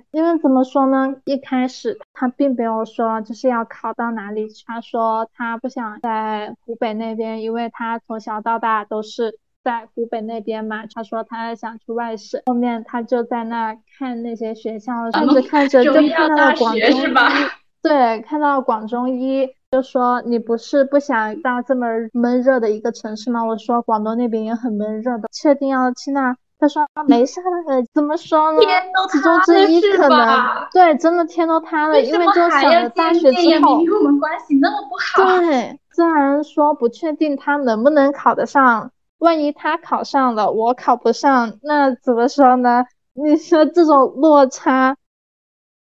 [0.10, 1.13] 因为怎么说呢？
[1.25, 10.86] 一开始他并没有说就是要考到哪里去，他说他不想在湖北那边，因为他从小到大都是在湖北那边嘛。
[10.91, 17.13] 他说他想去外省，后面他就在那看那些学校，甚至看着就看到了广中医，
[17.84, 19.47] 对，看到广中医。
[19.71, 23.45] 就说你不是不想到这么闷热的一个城市吗？
[23.45, 26.36] 我说广东那边也很闷热的，确定要去那？
[26.58, 28.60] 他说啊 没事的，怎么说呢？
[28.62, 30.69] 天都其中塌了是之一可能吧？
[30.73, 33.13] 对，真的天都塌了，因为就想着大？
[33.13, 35.39] 学之后明，明我们关系那么不好。
[35.39, 42.86] 对，虽然说不确定他能不能考得上，万一他考上了，我考不上，那怎么说呢？
[43.13, 44.95] 你说这种落差，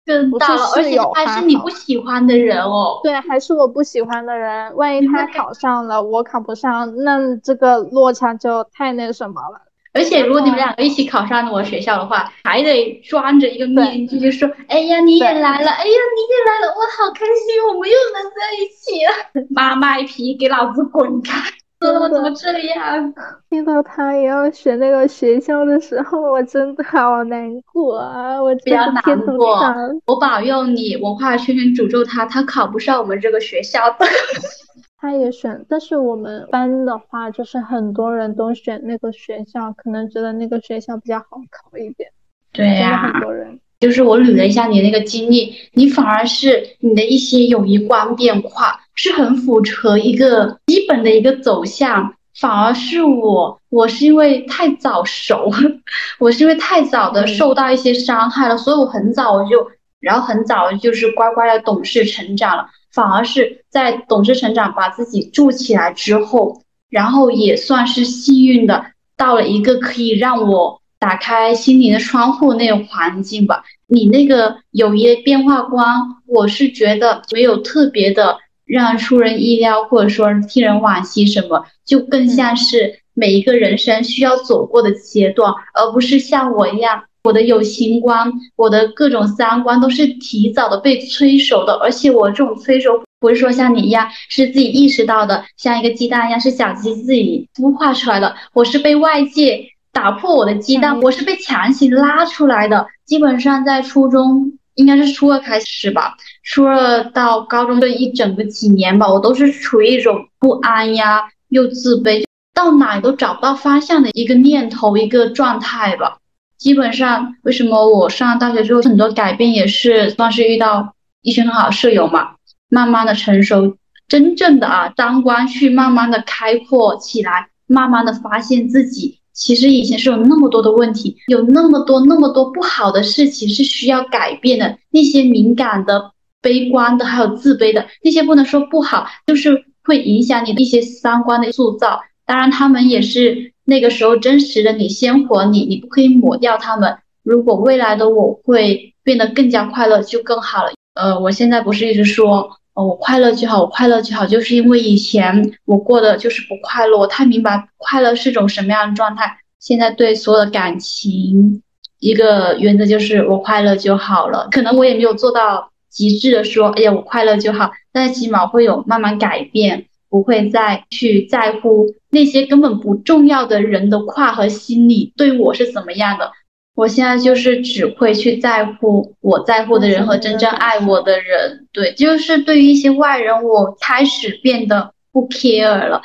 [0.07, 3.01] 更大了，而且还是你不喜欢的人哦。
[3.03, 9.61] 对，还是我不喜欢的人，万一他考上了，我考不上，那这个落差就太那什么了。
[9.93, 19.45] 而且如果你们两个一起考上我学校的话，还得装着一个面具，就说：“哎呀，你也来了，哎呀，你也来了，我好开心，我们又能在一起了。
[19.49, 21.41] ”妈卖批，给老子滚开！
[21.79, 23.13] 怎么真的怎么这样？
[23.49, 28.41] 听到他也要选那个学校的时候，我真的好难过啊！
[28.41, 29.59] 我真不要难过。
[30.07, 34.05] 我保佑你，我画圈圈诅咒他，他考不上我们这个学校的。
[34.99, 42.09] 他也选，但是我们班的话，就是很多人都选那个学校，可能觉得那个学校比较好考一点，
[42.51, 43.59] 对真的呀、很多人。
[43.79, 55.51] 就是我捋了一下你那个经历，你反而是你的一些友谊观变化是很符合一个基本的一个走向，反而是我，我是因为太早熟，
[56.19, 59.67] 我是因为太早的嗯受到一些伤害了，所以我很早我就，
[59.99, 73.63] 然后很早就是乖乖的懂事成长了，反而是在懂事成长把自己筑起来之后，然后也算是幸运的到了一个可以让我打开心灵的窗户那个环境吧。
[73.87, 75.87] 你那个友谊的变化观，
[76.25, 87.03] 我是觉得没有特别的让出人意料，或者说替人惋惜什么，就更像是每一个人生需要走过的阶段，而不是像我一样。
[87.23, 102.87] 我的友情观，我的各种三观都是提早的被催熟的，而且我这种催熟不是说像你一样是自己意识到的，像一个鸡蛋一样是小鸡自己孵化出来的，我是被外界打破我的鸡蛋，嗯我是被强行拉出来的。
[103.05, 106.15] 基本上在初中，应该是初二开始吧，
[106.47, 116.17] 初二到高中这一整个几年吧，我都是处于一种不安呀，又自卑，到哪都找不到方向的一个念头，一个状态吧。
[116.57, 122.29] 基本上，为什么我上了大学之后很多改变，也是算是遇到一群很好的舍友嘛，
[122.69, 123.75] 慢慢的成熟，
[124.07, 136.11] 真正的啊，当官去慢慢的开阔起来，慢慢的发现自己其实以前是有那么多的问题，有那么多那么多不好的事情是需要改变的，那些敏感的、
[136.47, 141.99] 悲观的，还有自卑的那些不能说不好，就是会影响你的一些三观的塑造。
[142.25, 146.97] 当然，他们也是那个时候真实的你，鲜活你，你不可以抹掉他们。
[147.23, 150.71] 如果未来的我会变得更加快乐，就更好了。
[150.95, 159.37] 呃，我现在不是一直说，呃，我快乐就好，我快乐就好，就是因为以前我过的就是不快乐，我太明白快乐是种什么样的状态。
[159.59, 161.61] 现在对所有的感情，
[161.99, 164.47] 一个原则就是我快乐就好了。
[164.51, 169.87] 可能我也没有做到极致的说，哎呀，我快乐就好，但是起码会有慢慢改变。
[170.09, 176.31] 不会再去在乎那些根本不重要的人的话和心理对我是怎么样的。
[176.75, 181.67] 我现在就是只会去在乎我在乎的人和真正爱我的人。
[181.73, 186.01] 对，就是对于一些外人，我开始变得不 care 了。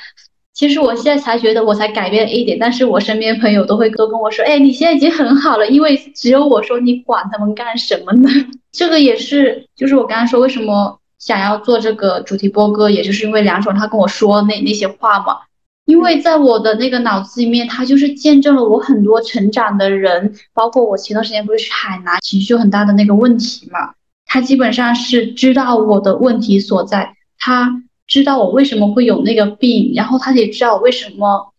[0.62, 8.31] 其实我现在才觉得我才改变了一点，但是我身边朋友都会都跟我说，哎，你现在已经很好了，因为只有我说你管他们干什么呢？
[8.70, 11.01] 这个也是，就是我刚刚说为什么。
[11.18, 15.37] 想要做这个主题播歌，也就是因为梁总他跟我说那那些话嘛。
[15.85, 23.94] 因为在我的那个脑子里面，他就是见证了我很多成长的人，包括我前段时间不是去海南，情绪很大的那个问题嘛。
[24.27, 27.71] 他基本上是知道我的问题所在，他
[28.13, 31.54] 知道我为什么会有那个病，然后他也知道我为什么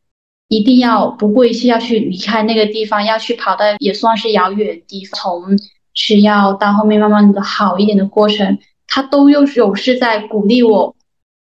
[0.49, 5.57] 一定要不顾一切要去离开那个地方，要去跑到也算是遥远的地方，从
[5.95, 8.59] 吃药到后面慢慢的好一点的过程。
[8.87, 10.95] 他都有有是在鼓励我，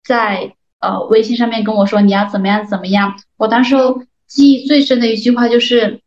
[0.07, 3.15] 在呃微信上面跟我说你要怎么样怎么样。
[3.35, 3.75] 我当时
[4.29, 5.99] 记忆最深的一句话就是，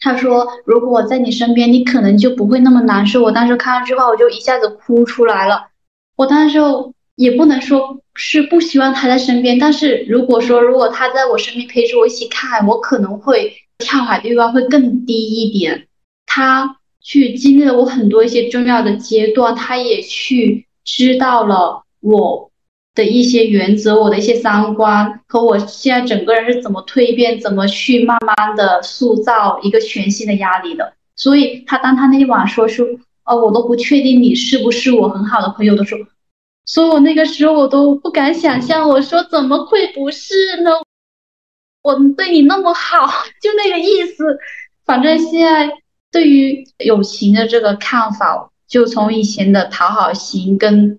[0.00, 3.22] 他说如果我在你身边，你可能就不会那么难受。
[3.22, 5.66] 我当时看到这句话，我就一下子哭出来了。
[6.16, 6.58] 我当时
[7.16, 15.86] 也不能说是不希望他在身边，但是如果说如果他在我身边陪着我一起看，我可能会跳海的欲望会更低一点。
[16.26, 22.50] 他去经历了我很多一些重要的阶段，他也去知道了我
[22.94, 30.94] 的一些原则，我的一些三观和我现在整个人是怎么蜕变，怎么去慢慢的塑造一个全新的压力的。
[31.14, 32.84] 所以他当他那一晚说出，
[33.24, 36.00] 哦，我都不确定你是不是我很好的朋友的时候。
[36.72, 40.70] 所以我那个时候我都不敢想象，我说怎么会不是呢？
[41.82, 43.06] 我对你那么好，
[43.42, 44.38] 就那个意思。
[44.86, 45.70] 反正现在
[46.10, 50.98] 对于友情的这个看法，就从以前的讨好型跟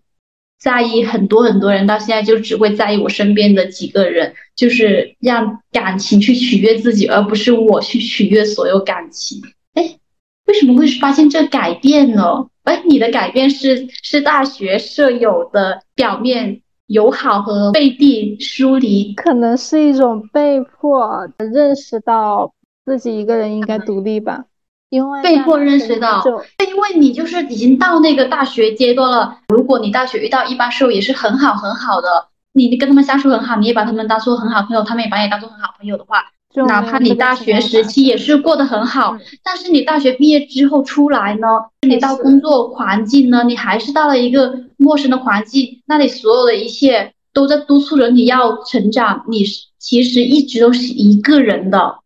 [0.59, 9.41] 在意很多很多人，到现在就只会在意我身边的几个人，就是让感情去取悦自己，而不是我去取悦所有感情。
[9.74, 9.97] 哎，
[10.45, 12.47] 为什么会发现这改变呢？
[12.64, 22.53] 哎，你的改变是是大学舍友的表面友好和背地疏离，可能是一种被迫认识到
[22.86, 24.45] 自己一个人应该独立吧。
[24.89, 26.24] 因为被迫认识到，
[26.68, 29.39] 因为你就是已经到那个大学阶段了。
[29.47, 36.26] 如果你大学遇到一般舍友也是很好很好的，你跟他们相处很好，你也把他们当做很好朋友，他们也把你当做很好朋友的话。
[36.67, 41.47] 哪怕你大学时期也是过得很好，但是你大学毕业之后出来呢，
[41.87, 49.43] 你到工作环境呢，你还是到了一个陌生的环境，那里所有的一切都在督促着你要成长，你
[49.79, 51.99] 其实一直都是一个人的。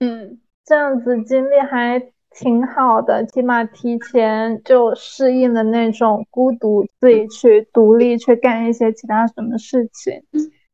[0.00, 2.02] 嗯，这样子经历还
[2.38, 10.22] 挺好的，起码提前就适应了那种孤独，自己去独立去干一些其他什么事情。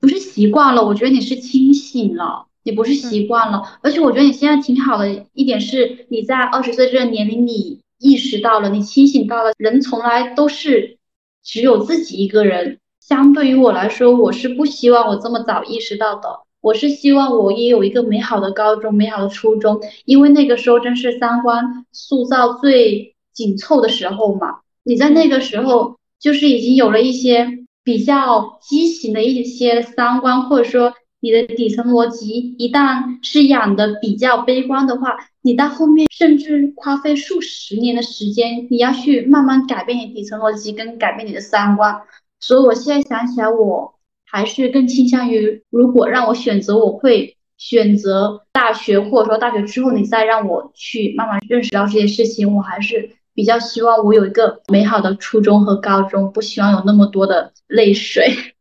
[0.01, 2.47] 不是习惯了，我觉得你是清醒了。
[2.65, 10.99] 你不是习惯了，而且我觉得你现在挺好的一点是，你在二十岁这个年龄，你意识到了，你清醒到了，人从来都是
[11.43, 12.79] 只有自己一个人。
[13.01, 16.29] 相对于我来说，我是不希望我这么早意识到的，
[16.61, 24.61] 我是希望我也有一个美好的高中，美好的初中，因为那个时候正是三观塑造最紧凑的时候嘛。
[24.85, 27.49] 你在那个时候，就是已经有了一些
[27.83, 30.95] 比较畸形的一些三观，或者说。
[31.23, 42.03] 你的底层逻辑一旦是养的比较悲观的话，你到后面甚至花费数十年的时间，你要去慢慢改变你底层逻辑跟改变你的三观。
[42.41, 43.95] 所以我现在想起来，我
[44.27, 58.52] 还是更倾向于，如果让我选择，我会选择大学，或者说大学之后你再让我去慢慢认识到这些事情，我还是比较希望我有一个美好的初中和高中，不希望有那么多的泪水。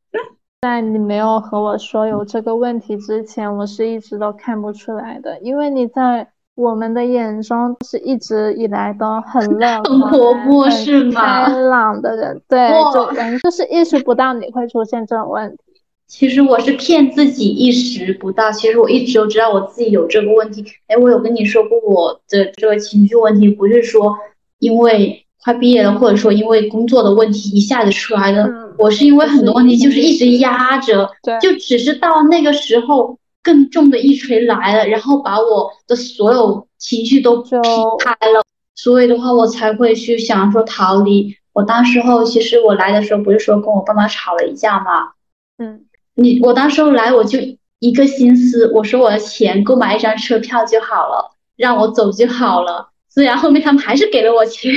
[0.61, 11.47] 在你没有和我说有这个问题之前，我是一直都看不出来的，因为你在我们的眼中是一直以来都很乐观、很活泼、是吗？
[11.47, 15.57] 开朗的人，对，就人就是意识不到你会出现这种问题。
[16.05, 20.63] 其实我是骗自己意识不到，其实我一直都知道我自己有这个问题。
[20.85, 24.15] 哎，我有跟你说过我的这个情绪问题，不是说
[24.59, 25.25] 因为。
[25.43, 28.47] 快毕业了，或者说因为工作的问题一下子出来的，
[28.81, 31.07] 我是因为很多问题就是一直压着，
[31.39, 37.51] 就只是到那个时候更重的一锤来了，然后把我的所有情绪都劈
[37.99, 38.43] 开了，
[38.75, 41.35] 所以的话我才会去想说逃离。
[41.53, 45.11] 我当时候其实我来的时候不是说跟我爸妈吵了一架嘛？
[45.59, 47.37] 嗯，你我当时候来我就
[47.77, 52.89] 一个心思，我说我的钱购买一张车票就好了，让我走就好了。
[53.09, 54.71] 虽然后面他们还是给了我钱。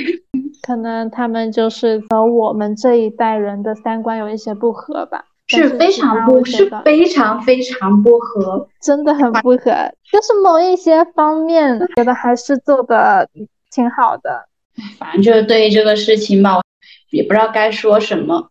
[0.65, 9.73] 可能他们就是和我们这一代人的三观有一些不合吧，是非常不，是非常非常不合，真的很不合。
[10.11, 13.29] 就是某一些方面，觉得还是做的
[13.71, 14.49] 挺好的。
[14.99, 16.63] 反正就是对于这个事情吧，
[17.11, 18.49] 也不知道该说什么，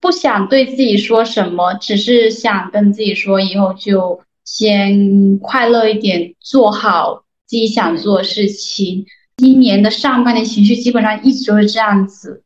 [0.00, 9.06] 不想对自己说什么，只是想跟自己说，以后就先快乐一点，做好自己想做的事情。
[9.36, 12.42] 今年的上半年情绪基本上一直都是这样子，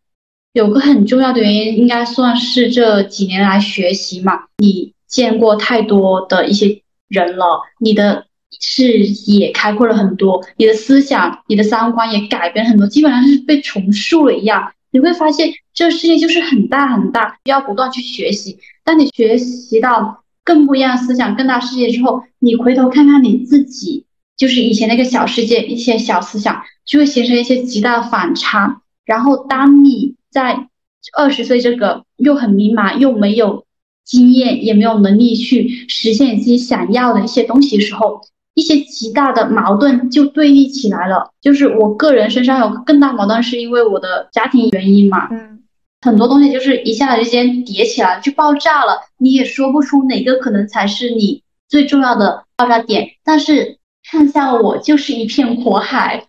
[0.52, 4.44] 有个很重要的原因，应该算是这几年来学习嘛。
[4.58, 8.26] 你见过太多的一些人了，你的
[8.60, 14.72] 视野开阔了很多，你的思想、你的三观也改变很多，基本上是被重塑了一样。
[14.92, 18.58] 你会发现，这个世界就是很大很大，要不断去学习。
[18.82, 24.06] 当你学习到更不一样的思想、更大世界之后，你回头看看你自己，
[24.38, 26.62] 就是以前那个小世界，一些小思想。
[26.86, 30.68] 就会形成一些极大的反差，然后当你在
[31.16, 33.64] 二十岁这个又很迷茫又没有
[34.04, 38.20] 经验也没有能力去实现自己想要的一些东西的时候，
[38.54, 41.32] 一些极大的矛盾就对立起来了。
[41.40, 45.62] 就是我个人身上有更大矛盾，是因为我的家庭原因嘛，嗯，
[46.00, 53.10] 很多东西就是一下子之间叠起来就爆炸了，你也说不出哪个可能才是你最重要的爆炸点。
[53.24, 53.78] 但是
[54.08, 56.26] 看向我就是一片火海，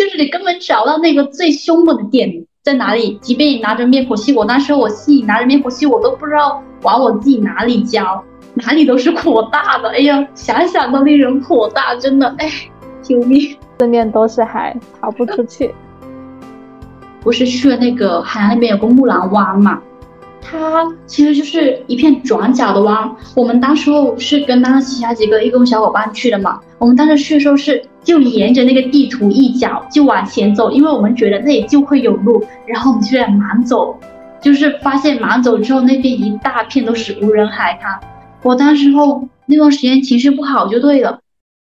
[0.00, 2.26] 就是你根本找不到那个最凶猛的点
[2.62, 3.18] 在哪里。
[3.20, 8.24] 即便你拿着灭火器，我那时候我自己拿着灭火器，我都不知道往我自己哪里浇，
[8.54, 9.90] 哪里都是火大的。
[9.90, 12.50] 哎呀，想想都令人火大，真的，哎，
[13.02, 13.54] 救命！
[13.78, 15.74] 四面都是海，逃不出去。
[17.20, 19.82] 不是去了那个海南那边有个木兰湾嘛？
[20.50, 23.08] 它其实就是一片转角的湾。
[23.36, 26.58] 我们当时候是跟当时其他几个义工小伙伴去的嘛。
[26.78, 32.42] 我们当时去的时候是就沿着那个地图一角就往前走，因为我们觉得那里就会有路。
[32.66, 33.96] 然后我们就在盲走，
[34.42, 38.00] 就是发现盲走之后那边一大片都是无人海滩。
[38.42, 41.20] 我当时候那段时间情绪不好就对了。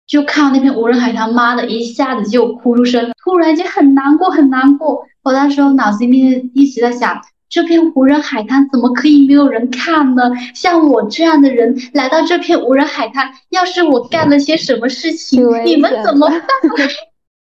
[0.08, 5.04] 就看到那片无人海滩，妈的，一下子就哭出声，突然间很难过，很难过。
[5.24, 7.20] 我那时候脑子里面一直在想，
[7.50, 10.32] 这片无人海滩怎么可以没有人看呢？
[10.54, 16.42] 像我这样的人来到这片无人海滩，要是我干了些什么事情，你们怎么办？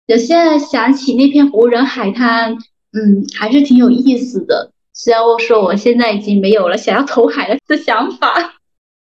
[0.08, 2.52] 我现在想起那片无人海滩，
[2.92, 4.70] 嗯，还是挺有意思的。
[4.94, 8.54] 虽然我说我现在已经没有了想要投海的想法。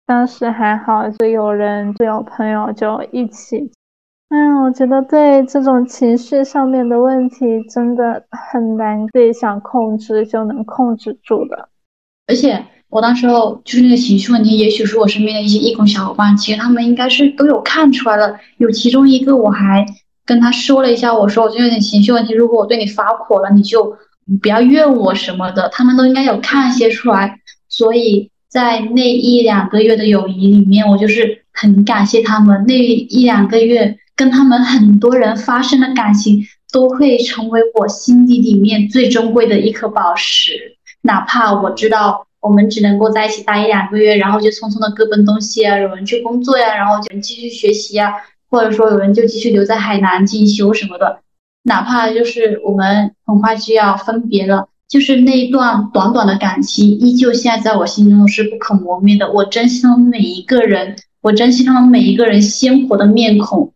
[0.07, 3.71] 当时还好，就有人就有朋友就一起。
[4.31, 7.37] 哎呀，我觉得对这种情绪上面的问题
[7.69, 11.69] 真的很难，自己想控制就能控制住的。
[12.29, 18.39] 而且我当时候就是那个情绪问题，也许是我身边的一些义工小伙伴，其实他们应该是都有看出来了。
[18.59, 19.85] 有其中一个我还
[20.25, 23.97] 跟他说了一下，我说我就有点情绪问题，如果我对你发火了，你就
[24.41, 25.69] 不要怨我什么的。
[25.71, 28.31] 他们都应该有看一些出来，所以。
[28.51, 32.65] 在那一两个月的友谊里面，我就是很感谢他们。
[32.67, 40.77] 那一两个月跟他们很多人发生的感情，都会成为我心底里面最珍贵的一颗宝石。
[41.01, 48.13] 哪怕我知道我们只能够在一起待一两个月，然后就匆匆的各奔东西啊，有人去工作呀，然后就继续学习啊，
[48.51, 51.21] 或者说有人就继续留在海南进修什么的。
[51.63, 54.69] 哪怕就是我们很快就要分别了。
[54.87, 59.33] 就是那一段短短的感情，依旧现在在我心中是不可磨灭的。
[59.33, 63.73] 我珍惜他们每一个人，我珍惜他们每一个人鲜活的面孔。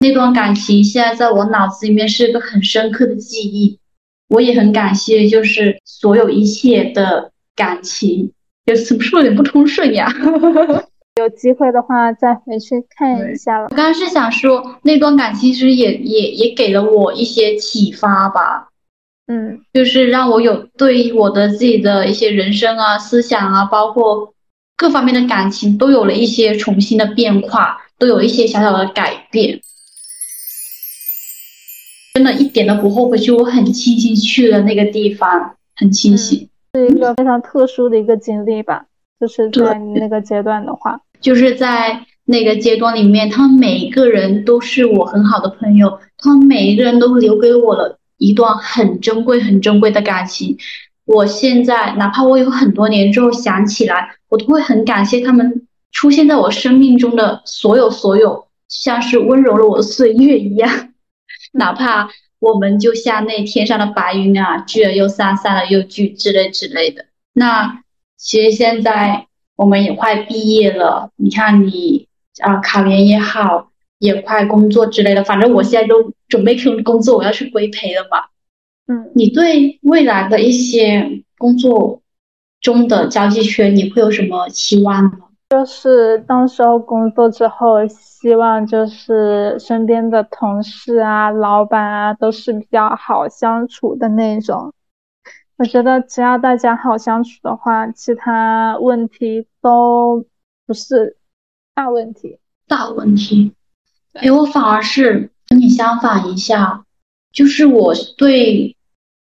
[0.00, 3.78] 那段感情现在在我脑子里面是一个很深刻的记忆。
[4.28, 8.30] 我也很感谢，就是所有一切的感情。
[8.66, 10.06] 有是不是有点不通顺呀？
[11.16, 13.64] 有机会的话再回去看一下了。
[13.70, 18.68] 我刚刚是想说，那段感情其实也也也给了我一些启发吧。
[19.26, 24.34] 嗯，就是让我有对我的自己的一些人生啊、思想啊，包括
[24.76, 29.58] 各方面的感情，都有了一些重新的变化，都有一些小小的改变。
[32.18, 38.86] 真的，一点都不后悔，就我很庆幸去了那个地方，很庆幸，是一个非常特殊的一个经历吧。
[39.20, 47.96] 就是在那个阶段的话，就是在那个阶段里面，他们每一个人都是我很好的朋友，他们每一个人都留给我了。
[48.16, 50.58] 一段很珍贵、很珍贵的感情，
[51.04, 60.88] 我现在哪怕我有很多年之后想起来，我都会很感谢他们出现在我生命中的所有所有，像是温柔了我的岁月一样。
[61.52, 67.06] 哪怕我们就像那天上的白云啊，聚了又散，散了又聚之类之类的。
[67.32, 67.82] 那
[68.16, 69.26] 其实现在
[69.56, 72.08] 我们也快毕业了，你看你
[72.40, 73.70] 啊，考研也好。
[74.00, 78.26] 也快工作之类的，反正我现在都准备去工作，我要去规培了嘛。
[78.86, 82.00] 嗯，你对未来的一些工作
[82.60, 85.27] 中的交际圈，你会有什么期望吗？
[85.48, 94.74] 就是到时候工作之后，希望就是身边的同事啊、老板啊，都是比较好相处的那种。
[95.56, 100.26] 我觉得只要大家好相处的话，其他问题都
[100.66, 101.16] 不是
[101.74, 102.38] 大问题。
[102.66, 103.54] 大问题。
[104.12, 106.84] 哎，我反而是跟你相反一下，
[107.32, 108.76] 就是我对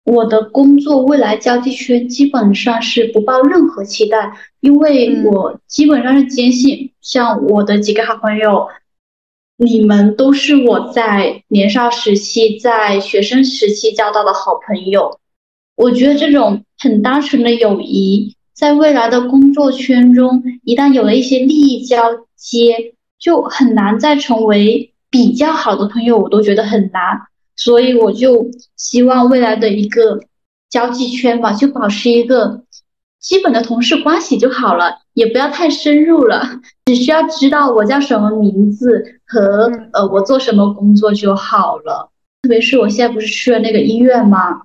[0.05, 8.68] 我的工作未来交际圈基本上是不抱任何期待，因为我基本上是坚信，像我的几个好朋友，
[9.57, 15.18] 你们都是我在年少时期、在学生时期交到的好朋友。
[15.76, 22.92] 我觉得这种很单纯的友谊，在未来的工作圈中，一旦有了一些利益交接。
[23.16, 27.22] 就很难再成为比较好的朋友，我都觉得很难，
[27.57, 30.20] 所以我就希望未来的一个
[30.70, 32.64] 交际圈吧，就保持一个
[33.20, 42.11] 基本的同事关系就好了，也不要太深入了，只需要知道我叫什么名字和呃我做什么工作就好了。
[42.42, 44.62] 特别是我现在不是去了那个医院吗？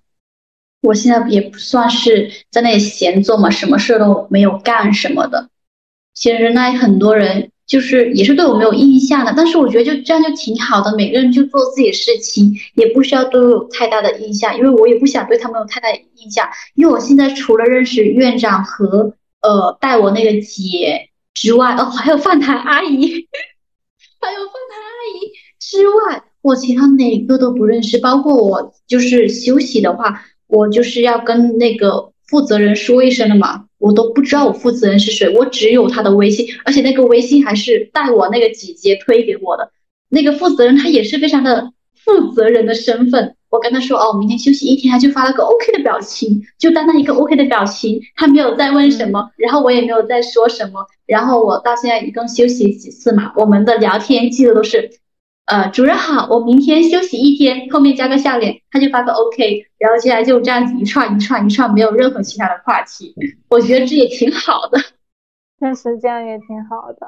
[0.82, 5.50] 我现在也不算是在那里闲坐嘛，什么事都没有干什么的。
[6.14, 16.50] 其实那很多人就是也是对我没有印象的，但是我觉得就这样就挺好的，每个人就做自己的事情，也不需要都有太大的印象，因为我也不想对他们有太大印象。
[16.74, 23.28] 因为我现在除了认识院长和呃带我那个姐之外，哦还有饭堂阿姨，
[24.20, 28.00] 还有饭堂阿姨之外，我其他哪个都不认识。
[28.00, 30.24] 包括我就是休息的话。
[30.52, 39.72] 我就是要跟那个负责人说一声的嘛，我都不知道我负责人是谁，我只有他的微信，而且那个微信还是带我那个姐姐推给我的。
[40.10, 54.92] 那个负责人他也是非常的负责人的身份，我跟他说哦，明天休息一天，他就发了个 OK 的表情，就单单一个 OK 的表情，他没有再问什么，然后我也没有再说什么，然后我到现在一共休息几次嘛，我们的聊天记录都是。
[55.50, 63.16] 呃，主任好，我明天休息一天，后面加个笑脸，他就发个 OK，然后接下来就这样子一串一串一串，没有任何其他的话题，
[63.50, 64.78] 我觉得这也挺好的。
[65.60, 67.08] 确实这样也挺好的，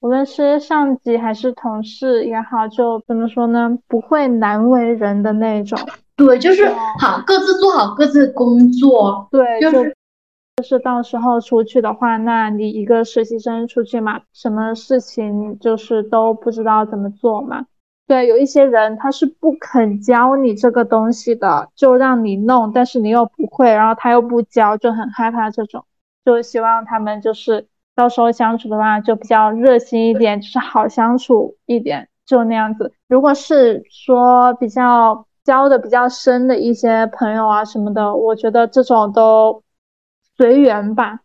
[0.00, 5.78] 无论是上级还是同事也好，就怎么说呢，不会难为人的那种。
[6.16, 6.68] 对，就是
[6.98, 9.28] 好，各自做好各自工作。
[9.30, 9.95] 对，就是
[10.56, 17.66] 就是到时候出去的话，那你一个实习生出去嘛，什么事情就是都不知道怎么做嘛。
[18.06, 25.84] 对，有一些人他是不肯教你这个东西的，就让你弄，但是你又不会，然后他又不教，就很害怕这种。
[26.24, 32.94] 就希望他们就是到时候相处的话，就比较热心一点，就是好相处一点，就那样子。
[33.08, 39.62] 如果是说比较交的比较深的一些朋友啊什么的，我觉得这种都。
[40.36, 41.20] 随缘吧，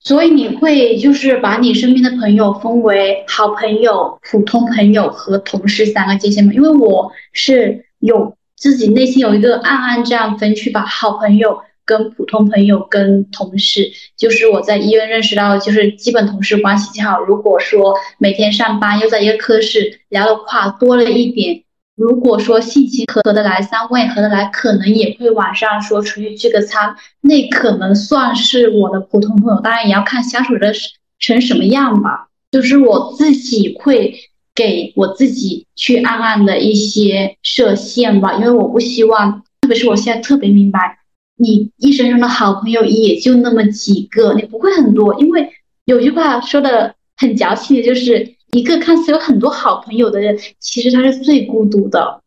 [0.00, 6.52] 所以你会就是把你身边的朋友分为好朋友、普通朋友和同事三个界限吗？
[6.52, 17.18] 因为我是有自己内心有一个暗暗这样分区吧，好朋友跟普通朋友跟同事，就是我在医院认识到，就是基本同事关系挺好。
[17.20, 21.62] 如果说每天上班又在一个科室聊的话多了一点。
[22.00, 29.60] 如果说性情合得来，三观也合得来，可能也会晚上说出去聚个餐，那可能算是我的普通朋友。
[29.60, 30.72] 当然也要看相处的
[31.18, 32.28] 成什么样吧。
[32.50, 34.14] 就是我自己会
[34.54, 41.00] 给我自己去暗暗的一些设限吧，因为我不希望，特别是我现在特别明白，
[41.36, 45.20] 你一生中的好朋友也就那么几个，你不会很多。
[45.20, 45.50] 因为
[45.84, 48.36] 有句话说的很矫情，就是。
[48.52, 52.22] 一个看似有很多好朋友的人，其实他是最孤独的。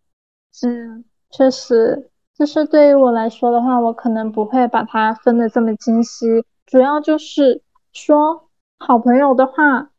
[0.65, 6.45] 嗯，确实，就是对于我来说的话，我可能不会把它分的这么精细。
[6.65, 7.61] 主要就是
[7.91, 8.49] 说，
[8.79, 9.89] 好朋友的话，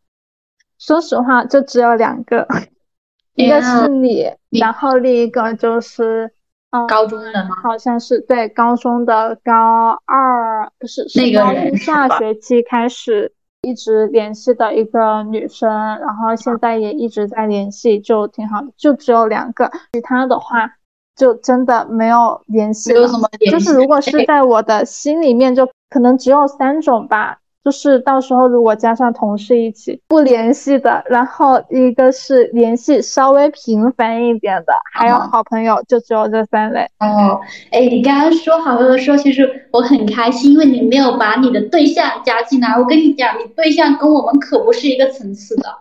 [0.78, 2.46] 说实话就只有两个，
[3.34, 6.32] 一个是你，然后另一个就是，
[6.70, 7.56] 嗯，高中的吗？
[7.62, 13.34] 好像是对，高中的高二，不是，是高一下学期开始。
[13.64, 18.68] 一直联系的一个女生，然后现在也一直在联系，就挺好的。
[18.76, 20.70] 就只有两个，其他的话
[21.16, 23.08] 就真的没有联系了。
[23.50, 27.38] 就是如果是在我的心里面，就可能只有三种吧。
[27.64, 36.82] 就是到时候如果加上同事一起不联系的，然后一个是联系稍微频繁一点的，还有好朋友，就只有这三类。
[37.00, 37.40] 哦，
[37.72, 42.78] 哎，你刚刚说好朋友的时候，其实我很开心，因为你没有把你的对象加进来。
[42.78, 45.78] 我跟你讲，你对象跟我们可不是一个层次的。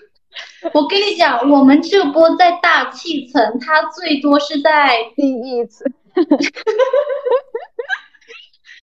[0.74, 5.90] 我跟你讲，我们这波在大气层，他最多是在第一层。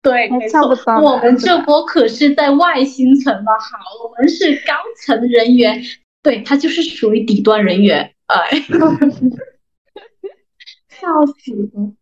[0.08, 0.60] 对，没错，
[1.02, 4.72] 我们这波可是在外星层的，好，我们是高
[5.04, 5.82] 层人员，
[6.22, 8.50] 对他就是属于底端人员，哎，
[10.88, 11.92] 笑死了。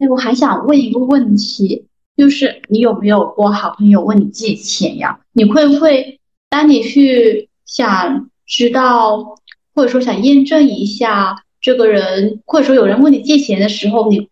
[0.00, 1.86] 哎，我还想问一个问题，
[2.16, 5.20] 就是你有没有过好朋友问你借钱呀？
[5.32, 6.18] 你会不会
[6.50, 9.36] 当你去想知道，
[9.72, 14.28] 或者说想验证一下这个人，或者说有人问你借钱的时候，你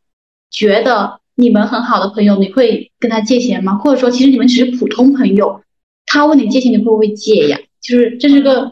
[0.51, 1.20] 觉得？
[1.41, 3.75] 你们很好的朋友，你会跟他借钱吗？
[3.77, 5.61] 或者说，其实你们只是普通朋友，
[6.07, 7.59] 他问你借钱，你会不会借呀？
[7.81, 8.71] 就是这是个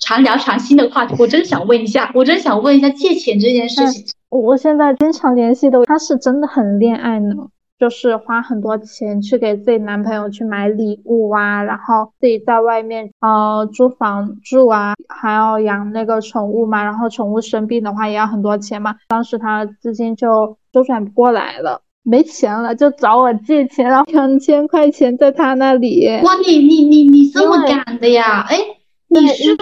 [0.00, 1.14] 常聊常新的话题。
[1.18, 4.04] 我真想问一下，我真想问一下借钱这件事情。
[4.30, 7.34] 我现在经常联系的，他是真的很恋爱呢，
[7.78, 18.96] 就是花很多钱去给自己男朋友去买礼物啊，然后自己在外面呃租房住啊，还要养那个宠物嘛，然后宠物生病的话也要很多钱嘛。
[19.06, 20.58] 当时他资金就。
[20.74, 26.08] 周转不过来了，没钱了，就找我借钱，然后两千块钱在他那里。
[26.24, 28.44] 哇，你你你你这么敢的呀？
[28.50, 28.58] 哎，
[29.06, 29.56] 你是？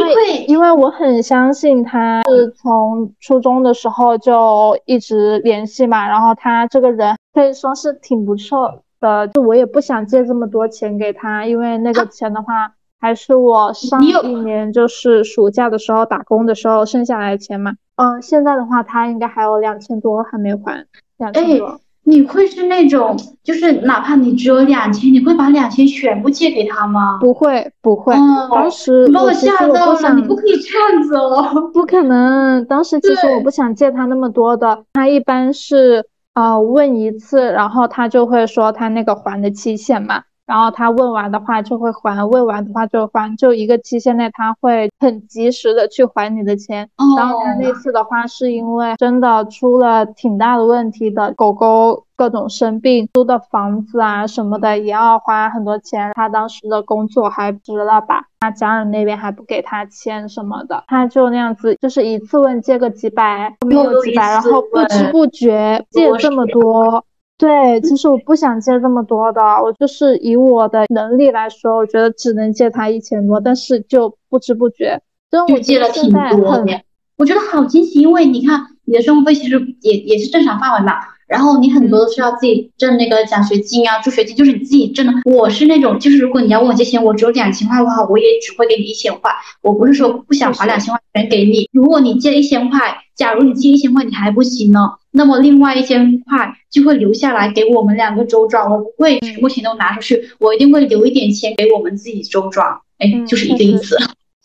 [0.49, 9.29] 因为我很相信他，是从初中的时候就一直联系嘛，然后他这个人可以说是挺不错的。
[9.29, 12.73] 就我也不想借这么多钱给他，因为那个钱的话，
[13.03, 14.13] 还是我上一
[14.45, 17.73] 年就是暑假的时候打工的时候剩下来的钱嘛。
[17.97, 20.87] 嗯，现在的话，他应该还有两千多还没还，
[21.19, 21.81] 两千多。
[22.05, 27.19] 你会是那种，就是哪怕你只有两千，你会把两千全部借给他吗？
[27.21, 28.15] 不会，不会。
[28.15, 31.71] 嗯当时把我吓到了，你不可以这样子哦。
[31.73, 34.85] 不可能，当时其实我不想借他那么多的。
[34.93, 40.23] 他一般是呃问一次，然后他就会说他那个还的期限嘛。
[40.53, 46.87] 然后他问完的话就会还，问完的话就还，就一个期限内他会很及时的去还你的钱。
[47.17, 56.13] 然后他那次的话是因为真的出了挺大的问题的，狗狗各种生病，租的房子啊什么的也要花很多钱。
[56.15, 67.03] 他当时的工作还值了吧，他家人那边还不给他签什么的，他就那样子，就是一次问借个几百，没有几百，然后不知不觉借这么多。
[67.39, 76.83] 对，其实我不想借这么多的，我就是以我的能力来说，我觉得只能借他一千多，但是就不知不觉，就借了挺多的。
[77.19, 80.93] 我觉得好惊喜，因为你看你的生活费其实也也是正常范围嘛，
[81.33, 85.13] 然后你很多都是要自己挣那个奖学金啊、助学金，就是你自己挣的。
[85.25, 89.31] 我是那种，就是如果你要问我借钱，我只有两千块的话，我也只会给你一千块。
[89.63, 94.81] 我不是说不想把两千块全给你，如果你借一千块，假如你借一千块你还不行呢。
[95.11, 102.67] 那么另外一千块就会留下来给我们两个周转，我不会全部钱都拿出去，我一定会留一点钱给我们自己周转。
[102.99, 103.97] 哎，就是一个意思。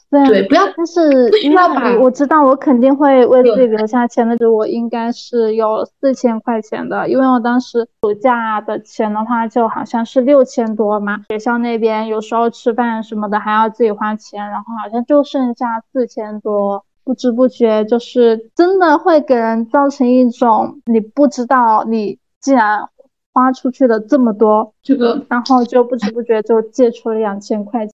[0.09, 1.93] 对，不要，但是不需要把。
[1.99, 4.37] 我知道，我肯定会为自己留下钱的。
[4.37, 11.19] 就我应该是有四千块钱的，因为我当时暑假的钱的话，就好像是六千多嘛。
[11.29, 16.85] 学校那边有时候吃饭什么的还要自己花钱，然后好像就剩下四千多。
[17.03, 22.89] 不知不觉就是真的会给人造成一种你不知道你竟然
[23.33, 27.93] 花出去了这么多，这个，然后就不知不觉就借出了两千块钱，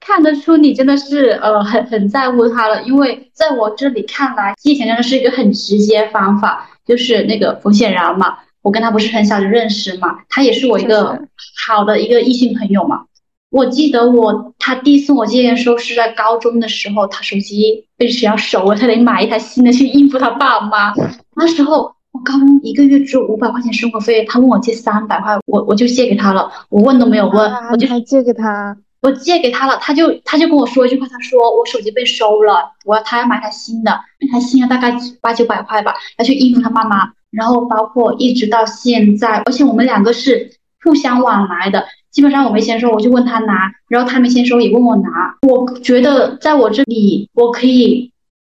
[0.00, 11.20] 看得出你真的是呃很很在乎他了，因为在我这里看来，借钱真的是一个很直接方法，就是那个冯显然嘛，我跟他不是很小就认识嘛，他也是我一个
[11.66, 13.04] 好的一个异性朋友嘛。
[13.50, 20.94] 我记得我他第一次我借钱的时候是在高中的时候，他手机被学校收了，他得买一台新的去应付他爸妈。
[21.36, 41.86] 那时候我高中一个月只有五百块钱生活费，他问我借三百块，我我就借给他了，我问都没有问，我就借给他，我借给他了，他就他就跟我说一句话，他说我手机被收了，我要他要买台新的，那台新的大概八九百块吧，要去应付他爸妈，然后包括一直到现在，而且我们两个是互相往来的。
[42.10, 45.08] 基本上我没钱的时候，我就问他拿，然后他没钱的时候也问我拿。
[45.46, 48.10] 我觉得在我这里，我可以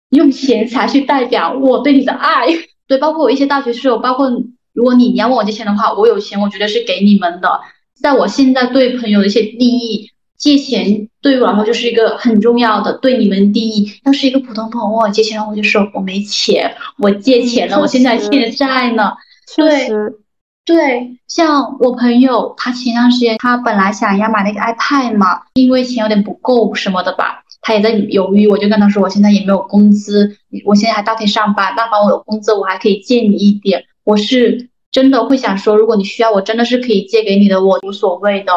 [0.09, 2.47] 用钱财去代表我对你的爱。
[2.87, 4.29] 对，包括我一些大学室友，包括
[4.73, 7.61] 如果你你要问我借钱的话，我有钱，我觉得是给你们的。
[8.01, 10.09] 在我现在对朋友的一些利益，
[10.43, 12.91] 借钱对于我来说就是一个很重要的。
[12.97, 19.13] 对你们第一，要是一个普通朋友问我借钱，我就说我没钱，我借钱了，我现在欠债呢。
[19.55, 19.89] 对。
[20.65, 28.47] 对，像我朋友，他前段时间他本来想要买那个 iPad 嘛，因为钱有点不够什么的吧，他也在犹豫。
[28.47, 33.83] 我就跟他说，我现在也没有工资，我现在还倒贴上班，但凡我有工资，我还可以借你一点。
[34.05, 38.53] 我是真的会想说，如果你需要，我真的是可以借给你的，我无所谓的。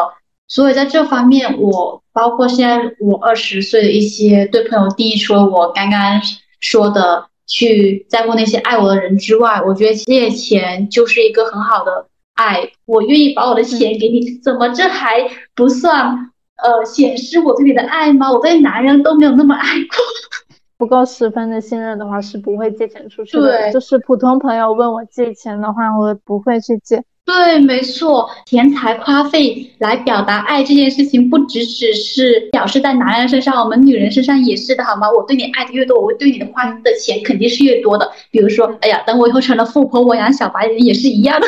[0.47, 6.21] 所以在这方面，我包括现在我二十岁的一些对朋友第一，除了我刚刚
[6.59, 7.27] 说的。
[7.49, 12.69] 去在乎那些爱我的人之外，我觉得借钱就是一个很好的爱。
[12.83, 15.25] 我愿意把我的钱给你，怎么这还
[15.55, 18.29] 不算呃显示我对你的爱吗？
[18.29, 19.97] 我对男人都没有那么爱过，
[20.77, 23.43] 不够十分的信任的话是不会借钱出去的。
[23.43, 27.01] 对，就是普通朋友问我借钱的话，我不会去借。
[27.27, 35.11] 对，没错，钱财花费来表达爱这件事情，不只只是表示在男人身上，我们女人身上也是的，好吗？
[35.11, 38.09] 我对你爱的越多，我对你的花的钱肯定是越多的。
[38.31, 41.47] 比如说，哎呀，等我以后成了富婆，我养小白人也是一样的。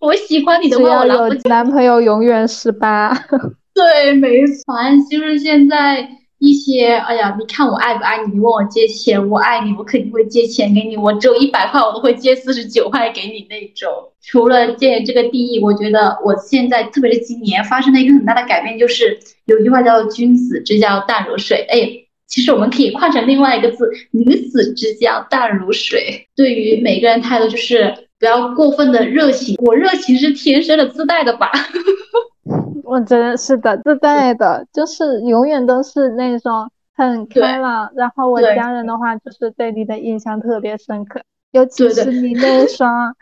[0.00, 3.14] 我喜欢你的话，我有男朋友永远是八。
[3.72, 4.74] 对，没错，
[5.08, 6.08] 就是现在。
[6.42, 8.32] 一些，哎呀，你看我爱不爱你？
[8.32, 10.96] 你问我借钱，我爱你，我肯定会借钱给你。
[10.96, 13.88] 我只有一百块，我都会借四十九块给你那种。
[14.20, 21.64] 除了借这个定义，我觉得我现在，特别是今年发生了一个很大的改变，就是有句话叫做“君子之交淡如水”。
[21.70, 21.88] 哎，
[22.26, 26.26] 其实我们可以换成另外一个字“女子之交淡如水”。
[26.34, 29.54] 对于每个人态度，就是不要过分的热情。
[29.62, 31.52] 我热情是天生的自带的吧。
[32.92, 37.90] 我觉得是的，自带的，就是永远都是那种很开朗。
[37.96, 41.22] 然后我家人的话，就是对你的印象特别深刻，
[41.52, 43.14] 尤其是你那双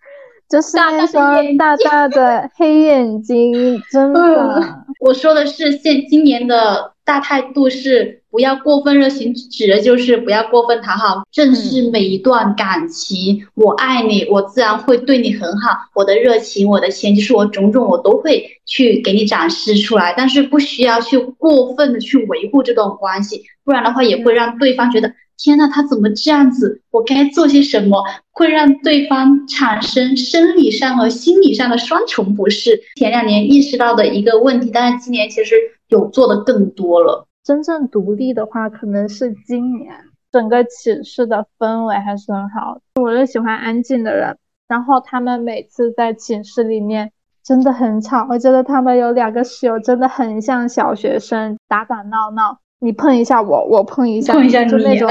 [0.49, 4.61] 就是那双大大的黑眼睛，真的。
[4.99, 13.45] 我说的是现今年的大态度是不要过分热情，指的就是不要过分讨好，正视每一段感情。
[13.57, 15.77] 我爱你，我自然会对你很好。
[15.97, 20.15] 我的热情，我的钱，就是我种种，我都会去给你展示出来。
[20.17, 25.13] 但是不需要去过分的去维护这段关系，不然的话也会让对方觉得。
[25.43, 26.83] 天呐，他怎么这样子？
[26.93, 32.79] 我该做些什么，会让对方产生生理上和心理上的双重不适？
[32.97, 35.55] 前两年意识到的一个问题，但是今年其实
[35.91, 37.27] 有做的更多了。
[37.45, 39.95] 真正独立的话，可能是今年
[40.33, 42.79] 整个寝室的氛围还是很好。
[43.01, 44.37] 我就喜欢安静的人，
[44.69, 47.13] 然后他们每次在寝室里面
[47.43, 52.59] 真的很吵，我觉得他们有两个室友真的很像小学生，打打闹闹。
[52.83, 55.07] 你碰一下我，我碰一下，碰一下就那种，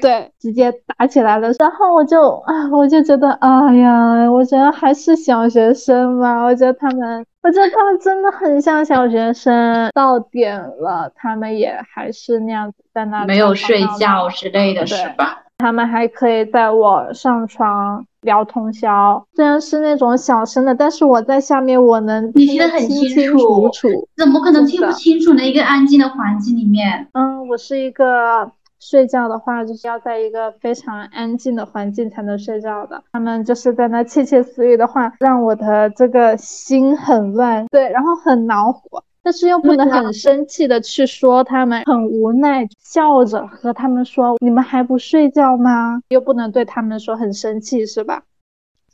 [0.00, 1.50] 对，直接打起来了。
[1.58, 6.42] 然后我就啊，我就觉得，哎呀，我觉得还是小学生嘛。
[6.44, 9.90] 我觉得他们，我觉得他们真的很像小学生。
[9.94, 15.42] 到点了，他们也还是那样子在那没有睡觉之类的是吧？
[15.58, 18.04] 他们还可以在我上床。
[18.20, 23.88] 聊通宵，虽然是那种小声的，但是我在下面我能听得很清清楚楚。
[24.14, 25.42] 怎么可能听不清楚呢？
[25.42, 27.08] 一个安静的环境里面。
[27.14, 33.04] 嗯，我是一个睡觉的话，就是要在一个非常安静的环境才能睡觉的。
[33.12, 39.04] 他们就是在那窃窃私语的话，让我的这个心很乱，对，然后很恼火。
[39.22, 48.22] 但是又不能很生气的去说他们，很无奈，笑着和他们说：“你们还不睡觉吗？”又不能对他们说很生气，是吧？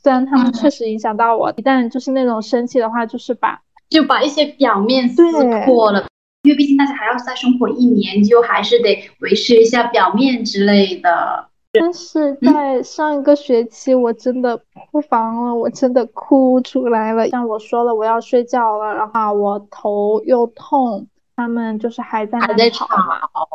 [0.03, 5.23] 虽然他们确实影响到我，一旦就是那种生气的话，就是把就把一些表面撕
[5.65, 6.05] 破了，
[6.47, 11.49] 因为毕竟大家还要再生活一年，就还是得维持一下表面之类的。
[11.73, 14.57] 但是在上一个学期，我真的
[14.89, 17.27] 破防了，我真的哭出来了。
[17.27, 22.87] 像我说了我要睡觉了，然后我头又痛，他们就是还在还在吵，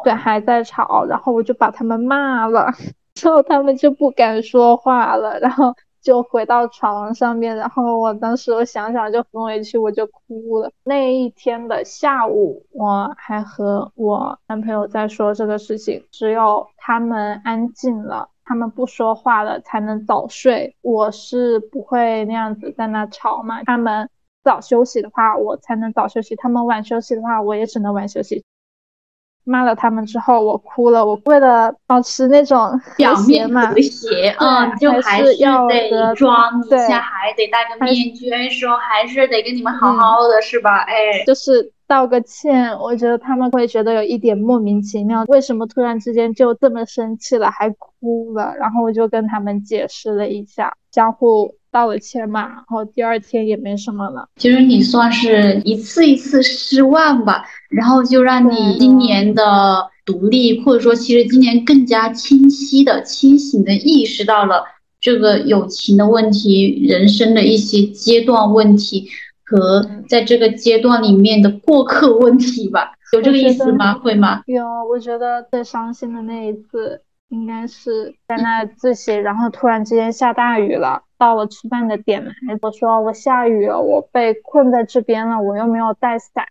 [0.04, 2.70] 对，还在吵，然后我就把他们骂了，
[3.14, 5.74] 之后他们就不敢说话了，然后。
[6.02, 10.70] 就回到床上面，然后我当时我想想就很委屈，我就哭了。
[10.82, 20.76] 那一天的下午，我还和我男朋友在说这个事情，只有他们安静了，他们不说话了，才能早睡。
[20.82, 24.10] 我是不会那样子在那吵嘛，他们
[24.42, 28.42] 早休息的话，我才能早休息；他们晚休息的话，我也只能晚休息。
[29.44, 31.04] 骂了他们之后，我哭了。
[31.04, 40.78] 我为了保持那种表面和谐，嗯，就还是得装一下，还得戴个面具，说还是得跟你们好好的，是吧？
[40.80, 42.70] 哎，就是道个歉。
[42.78, 48.54] 我觉得他们会觉得有一点莫名其妙，为什么突然之间就这么生气了，还哭了？
[48.58, 51.54] 然后我就跟他们解释了一下，相互。
[51.72, 54.28] 道了歉嘛，然后第二天也没什么了。
[54.36, 64.64] 其实你算是一次一次失望吧，然后就让你今年的独立，或者说其实今年更加清晰的、清醒的意识到了
[65.00, 69.08] 这个友情的问题、人生的一些阶段问题
[69.44, 72.92] 和在这个阶段里面的过客问题吧？
[73.14, 73.94] 有这个意思吗？
[73.94, 74.42] 会吗？
[74.46, 77.00] 有，我觉得最伤心的那一次。
[77.28, 82.20] 应该是在那自习，然后突然之间下大雨了，到了吃饭的点，
[82.60, 86.44] 我说我下雨了，我被困在这边了，我又没有带伞，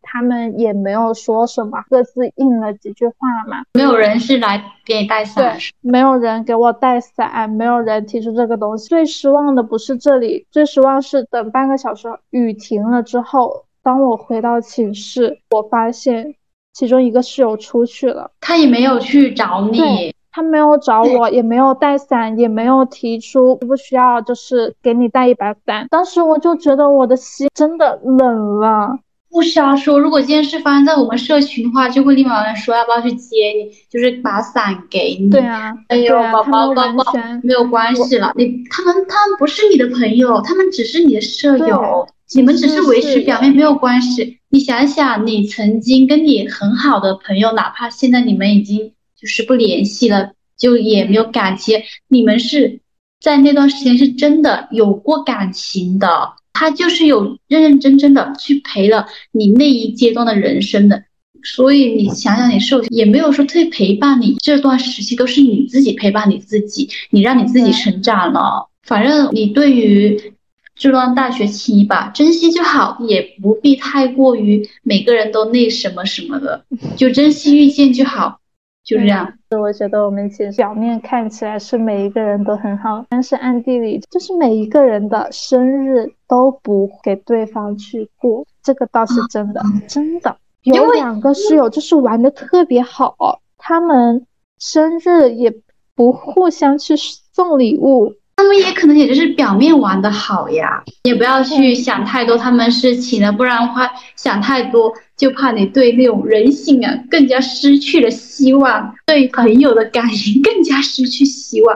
[0.00, 3.14] 他们也没有说什么，各自应了几句话
[3.46, 3.64] 嘛。
[3.74, 8.88] 没有人是来给你带伞，没有人给我带伞，没有人提出这个东西。
[8.88, 16.34] 最失望的不是这里，最失望是等半个小时雨停了之后，当我回到寝室，我发现
[16.72, 20.14] 其中一个室友出去了，他也没有去找你。
[20.34, 25.86] 他没有找我，也没有带伞，也没有提出需不需要，就是给你带一把伞。
[25.88, 28.98] 当时我就觉得我的心真的冷了。
[29.30, 35.30] 不瞎说，如果这件事发生在我们社群的话，就会立马有人说要不要去接你，就是把伞给你。
[35.30, 37.12] 对啊，哎呦，宝宝宝宝，
[37.44, 38.32] 没有关系了。
[38.34, 44.40] 你他们他们不是你的朋友，他们只是你的舍友，你们只是维持表面没有关系。
[44.50, 48.92] 你想想，你曾经跟你很好的朋友，哪怕现在你们已经。
[49.24, 51.80] 就是不联系了，就也没有感情。
[52.08, 52.80] 你们是
[53.22, 61.04] 在那段时间是真的有过感情的，他就是有认认真真的去陪了你那一阶段的人生的。
[61.42, 68.68] 所以你想想，你受也没有说特别陪伴你这段时期，都是你自己陪伴你自己，你让你自己成长了。
[68.82, 70.34] 反正你对于
[70.74, 78.40] 这段大学期吧，珍惜就好，也不必太过于每个人都那什么什么的，就珍惜遇见就好。
[78.84, 79.32] 就这样。
[79.50, 90.36] 我觉得我们其实表面看起来是每一个人都很好，但是暗地里就是每一个人的生日都不给对方去过，这个倒是真的，真的。
[90.62, 94.26] 有两个室友就是玩的特别好，他们
[94.58, 95.54] 生日也
[95.94, 98.14] 不互相去送礼物。
[98.36, 104.92] 他们也可能也就是表面玩的好呀，也不要去想太多他们事情了，不然的话想太多
[105.24, 111.74] 就怕你对那种人性啊更加失去了希望，对朋友的感情更加失去希望。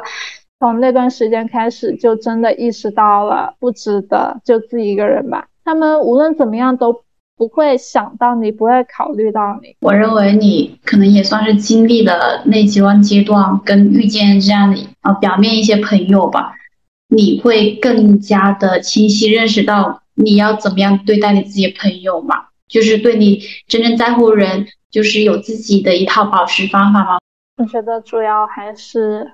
[0.60, 5.46] 从那段时间开始，就真的意识到了不值得，就自己一个人吧。
[5.64, 7.00] 他们无论怎么样都
[7.38, 9.74] 不会想到你，不会考虑到你。
[9.80, 16.52] 我认为你可能也算是经历了那几段阶段，跟遇见这样的啊表面一些朋友吧，
[17.08, 22.34] 你会更加的清晰认识到你要怎么样对待你自己的朋友嘛，
[22.68, 27.18] 就是对你真正在乎人，就是有自己的一套保持方法吗？
[27.56, 29.26] 我觉得主要还是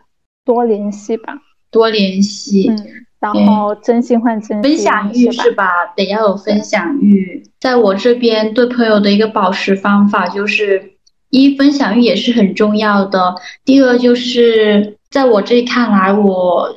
[0.44, 1.34] 多联系吧，
[1.70, 2.68] 多联系。
[2.70, 3.06] 嗯。
[3.20, 5.66] 然后真心换真心，分享欲是吧？
[5.96, 7.42] 得要有分享欲。
[7.58, 10.92] 在我这边对朋友的一个保持方法就是，
[11.30, 13.34] 一分享欲也是很重要的。
[13.64, 16.68] 第二就是在我这里看来，我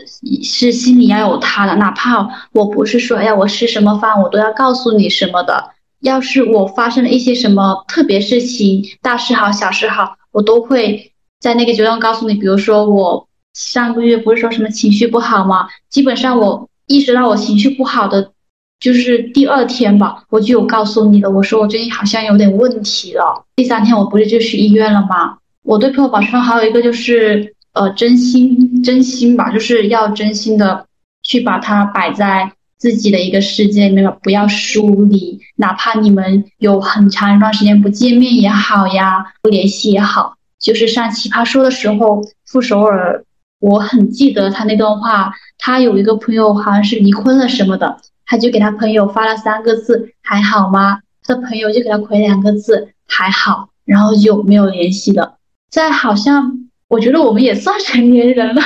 [0.42, 5.72] 是心里要有他的，哪怕我不是说，哎呀，我吃什么饭，我都要告诉你什么的。
[6.02, 12.34] 要是我发生了一些什么特别事情，大事好，小事好，我都会在那个阶段告诉你。
[12.34, 13.28] 比如说我。
[13.54, 15.68] 上个月不是说什么情绪不好吗？
[15.90, 18.32] 基本上我意识到我情绪不好的，
[18.80, 21.32] 就是第二天吧，我就有告诉你的。
[21.32, 23.46] 我说我最近好像有点问题了。
[23.56, 25.40] 第三天我不是就去医院了吗？
[25.64, 30.86] 我对朋友保持还有一个就是，呃，真心真心吧，就是要真心的
[31.24, 35.40] 去把它摆在自己的一个世界里面，不要疏离。
[35.56, 43.24] 哪怕你们有很长一段时间不见面也好呀，不联系也好，就是上奇葩说的时候，傅首尔。
[43.60, 55.38] 我很记得他那段话，他有一个朋友好像是离婚了什么的，他就给他朋友发了三个字“还好吗”，他的朋友就给他回两个字“还好”，然后就没有联系了。
[55.72, 58.62] 在好像我觉得我们也算成年人了，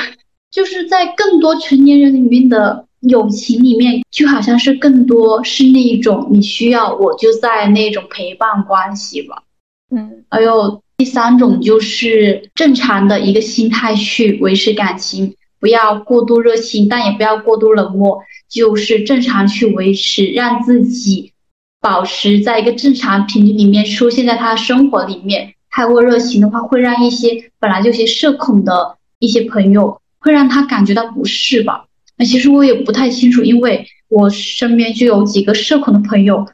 [0.50, 9.42] 就是在更多成年人里面的友情里面，就好像是更多是那一种你需要我就在那种陪伴关系吧。
[9.94, 10.82] 嗯，还有。
[10.98, 21.32] 第三种就是正常的一个心态去维持感情，不要过度热情，但也不要过度冷漠，就是正常去维持，让自己
[21.80, 25.54] 保持在一个正常频率里面，出现在他生活里面。
[25.70, 31.86] 太过热情的话，会让一些本来就些社恐的一些朋友，会让他感觉到不适吧。
[32.16, 36.46] 那其实我也不太清楚，因为我身边就有几个社恐的朋友，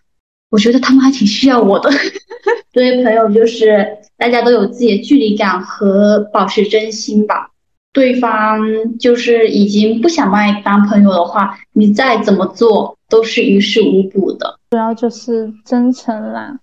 [0.50, 1.90] 我觉得他们还挺需要我的。
[2.72, 3.98] 作为朋友，就是。
[4.18, 7.50] 大家都有自己的距离感和保持真心吧。
[7.92, 8.60] 对方
[8.98, 14.58] 就是已经不想把你当朋友的话，你再怎么做都是于事无补的。
[14.70, 16.58] 主要就是真诚啦。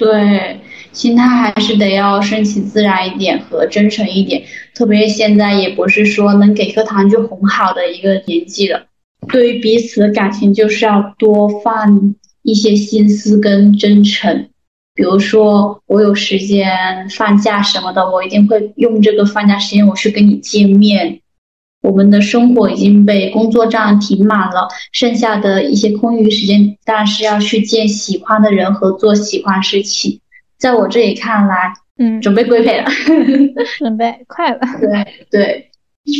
[0.00, 0.58] 对，
[0.92, 4.42] 心态还是得要顺其自然一点和真诚一点。
[4.74, 8.86] 特别现在也不是说能给颗糖就哄好的一个年纪了。
[9.28, 14.48] 对于彼此的感情，就是要多放一些心思跟真诚。
[14.94, 21.19] 比如说，我有时间放假什么的，我一定会用这个放假时间我去跟你见面。
[21.82, 30.20] 我们的生活已经被工作占停满了，剩下的一些空余时间，当然是要去见喜欢的人和做喜欢事情。
[30.58, 32.86] 在我这里看来，嗯，准备归培了，
[33.78, 34.60] 准备快了。
[34.80, 35.70] 对对，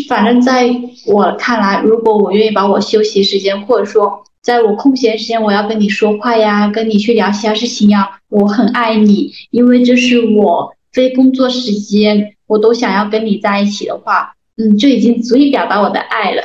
[0.09, 0.69] 反正在
[1.07, 4.25] 我看来，如果我愿意把我休息时间，或者说。
[4.43, 8.09] 在我空闲时间，我要跟你说话呀，跟你去聊其他事情呀。
[8.31, 16.43] 我很爱你，因为这是我非工作时间，我都想要跟你在一起的话，嗯，就已经足以表达我的爱了。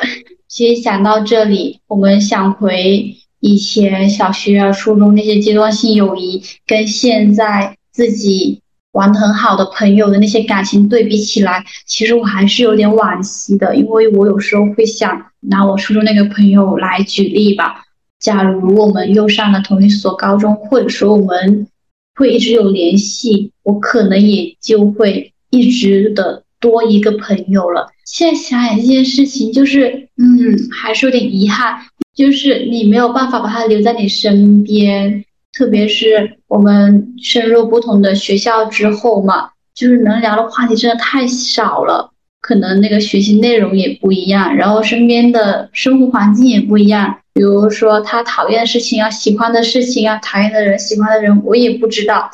[0.48, 8.62] 其实想到这里，我们想回以前小学啊、初中那些阶段性友谊，跟现在自己
[8.94, 17.84] 玩的很好的朋友的那些感情对比起来，其实我还是有点惋惜的，因为我有时候会想拿我初中那个朋友来举例吧。
[18.22, 21.68] 假如我们又上了同一所高中，或者说我们
[22.16, 27.88] 会一直有联系，我可能也就会一直的多一个朋友了。
[28.06, 31.78] 现在想想这件事情，就是嗯，还是有点遗憾，
[32.16, 35.24] 就是你没有办法把他留在你身边，
[35.56, 42.12] 特别是我们深入不同的学校之后嘛，就是能聊的话题真的太少了，
[42.42, 47.20] 可能那个学习内容也不一样，然后身边的生活环境也不一样。
[47.34, 52.32] 比如说他讨厌的事情啊，喜欢的事情啊，讨厌的人，喜欢的人，我也不知道。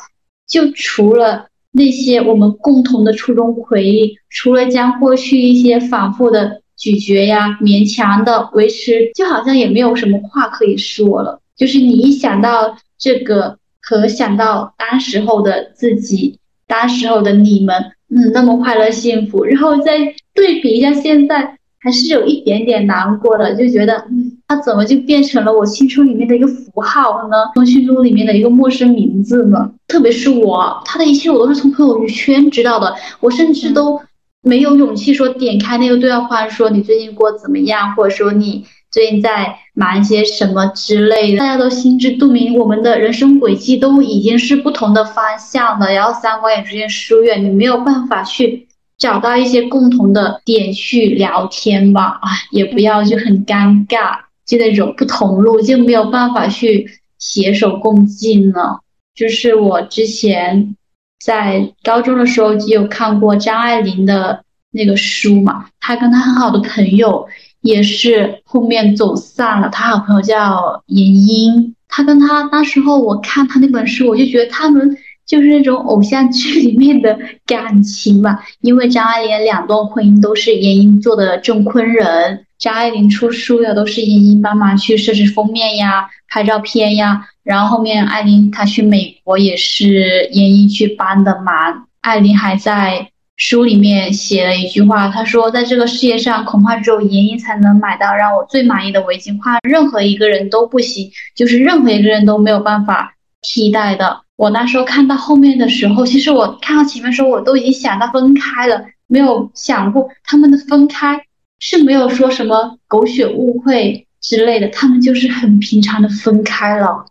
[0.48, 11.40] 就除了那些我们共同的初中回忆，除了将过去一些反复的咀嚼呀，勉强的维持，就好像也没有什么话可以说了。
[11.56, 19.98] 就是你一想到这个，和想到当时候的自己，当时候的你们，嗯，那么快乐幸福，然后再
[20.34, 21.58] 对比一下现在。
[21.84, 27.36] 还是有一点点难过的，就觉得，嗯，他怎么就变成了我青春里面的一个符号呢？
[27.54, 29.70] 通讯录里面的一个陌生名字呢？
[29.88, 33.98] 特别是我，他的一切我都是从朋友圈知道的，我甚至都
[34.42, 41.38] 没有勇气说点开那个对话框说你最近过怎么样，或者说你最近在忙一些什么之类的。
[41.38, 48.68] 大家都心知肚明，我们的人生轨迹都已经是不同的方向了，然后三观也逐渐疏远，你没有办法去。
[48.98, 54.16] 找到一些共同的点去聊天吧，啊，也不要就很尴尬，
[54.52, 56.86] 就那种不同路就没有办法去
[57.18, 58.80] 携手共进了。
[59.14, 60.76] 就是我之前
[61.24, 67.26] 在高中的时候就有看过张爱玲的那个书嘛，她跟她很好的朋友
[67.62, 69.70] 也是后面走散了。
[69.70, 74.98] 她好朋友叫严英，她跟她那时候我看她那本书，我就觉得他们。
[75.32, 91.86] 就是那种偶像剧里面的感情吧，因为张爱玲两段婚姻都是严英做的证婚人，张爱玲出书的都是严英帮忙去设置封面呀、拍照片呀，然后后面艾琳她去美国也是严英去帮的忙。
[92.02, 93.08] 艾琳还在
[93.38, 111.20] 书里面写了一句话，她说：“在这个世界上，恐怕只有严英才能买到让我最满意的围巾，换任何一个人都不行，就是任何一个人都没有办法替代的。”我那时候看到后面的时候，其实我看到前面的时候，我都已经想到分开了，没有想过他们的分开
[111.60, 117.06] 是没有说什么狗血误会之类的，他们就是很平常的分开了。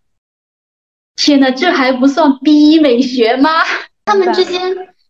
[1.16, 3.50] 天呐，这还不算 B 美学吗？
[4.06, 4.60] 他们之间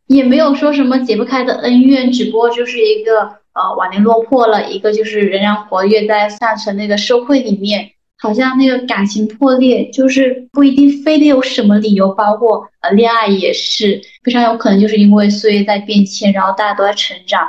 [0.07, 7.91] 也没有说什么解不开的恩怨，只不过就是一个呃晚年落魄了，一个就是仍然活跃在上层那个社会里面。
[8.21, 17.41] 好像那个感情破裂，就是不一定非得有什么理由，包括呃恋爱也是非常有可能就是因为岁月在变迁，然后大家都在成长，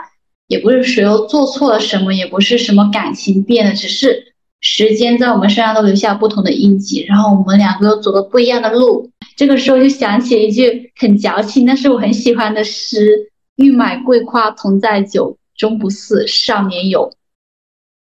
[0.48, 9.10] 也不是谁又做错了什么，也不是什么感情变了，只是时间在我们身上都留下不同的印记，然后我们两个又走了不一样的路。
[9.36, 17.12] 这个时候就想起一句很矫情，但是我很喜欢的诗：欲买桂花同载酒，终不似少年游。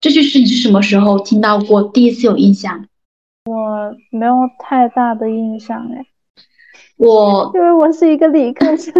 [0.00, 1.82] 这句诗你是什么时候听到过？
[1.82, 2.86] 第一次有印象？
[3.44, 6.06] 我没有太大的印象哎，
[6.96, 8.94] 我因为我是一个理科生，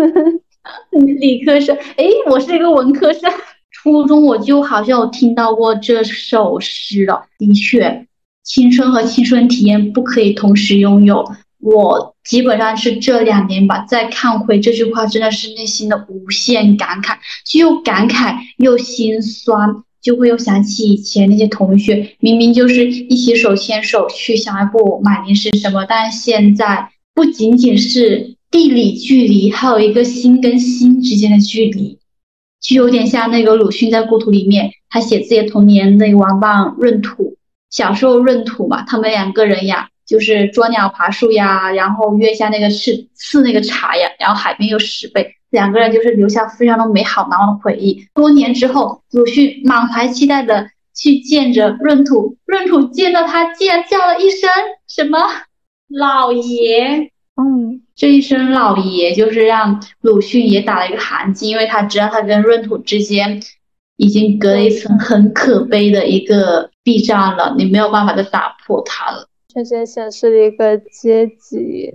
[0.92, 3.32] 理科生，哎，我是一个文科生。
[3.70, 7.24] 初中我就好像有听到过这首诗了。
[7.38, 8.06] 的确，
[8.42, 11.24] 青春和青春体验不可以同时拥有。
[11.60, 17.16] 我基本上是这两年吧，再看回这句话，真的是内心的无限感慨，
[17.58, 19.82] 又感慨又心酸。
[20.00, 31.98] 就会又想起以前那些同学，明明就是一起手牵手去小卖部买零食什么，但是现在不仅仅是地理距离，还有一个心跟心之间的距离，
[32.60, 37.36] 就有点像那个鲁迅在《故土》里面，他写自己的童年那个王棒闰土，
[37.70, 45.36] 小时候闰土嘛，他们两个人呀，就是捉鸟爬树呀，然后月下那个刺刺那个茶呀，然后海边有石碑。
[45.50, 48.06] 两个人就是留下非常的美好难忘的回忆。
[48.14, 54.48] 多年之后，鲁迅满怀期待的去见着闰土，闰土见到他，竟然叫了一声
[54.88, 55.18] 什么
[55.88, 57.10] “老爷”。
[57.40, 63.42] 嗯，这一声“老爷”就是让鲁迅也打了一个寒噤，因为他知道他跟闰土之间
[63.96, 69.26] 已经隔了一层很可悲的一个壁障了，你没有办法再打破它了。
[69.48, 71.94] 确实显示了一个阶级。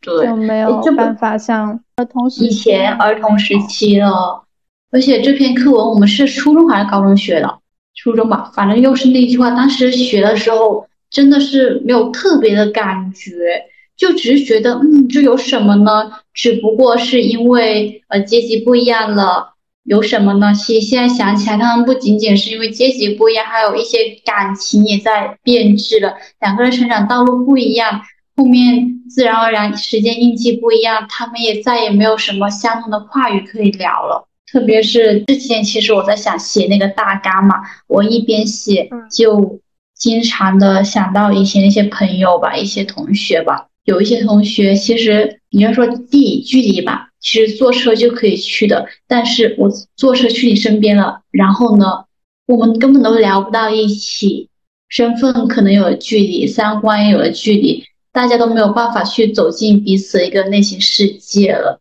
[0.00, 4.42] 对，就没有办法像儿童以前儿童时期了。
[4.90, 7.58] 而且这篇课文我们是初中还是高中学的？
[7.94, 9.50] 初中吧，反正又是那句话。
[9.50, 13.62] 当时学的时候真的是没有特别的感觉，
[13.96, 16.12] 就只是觉得，嗯，这有什么呢？
[16.32, 19.54] 只不过是因为呃阶级不一样了，
[19.84, 20.52] 有什么呢？
[20.54, 26.14] 其实现在想起来，他们不仅仅是因为阶级不一样，还有一些感情也在变质了。
[26.40, 28.00] 两个人成长道路不一样。
[28.34, 34.26] 后面自然而然，时间印记不一样，他们也再也没有什么相同的话语可以聊了。
[34.50, 37.56] 特别是之前，其实我在想写那个大纲嘛，
[37.86, 39.60] 我一边写就
[39.94, 43.68] 经常的想到以前那些朋友吧，一些同学吧。
[43.84, 52.04] 有一些同学，其实你要说地理距离吧，其实坐车就可以去的，但是我坐车去你身边了，然后呢，
[52.46, 54.48] 我们根本都聊不到一起，
[54.88, 57.84] 身份可能有了距离，三观也有了距离。
[58.12, 61.80] 大家都没有办法去走进彼此一个内心世界了，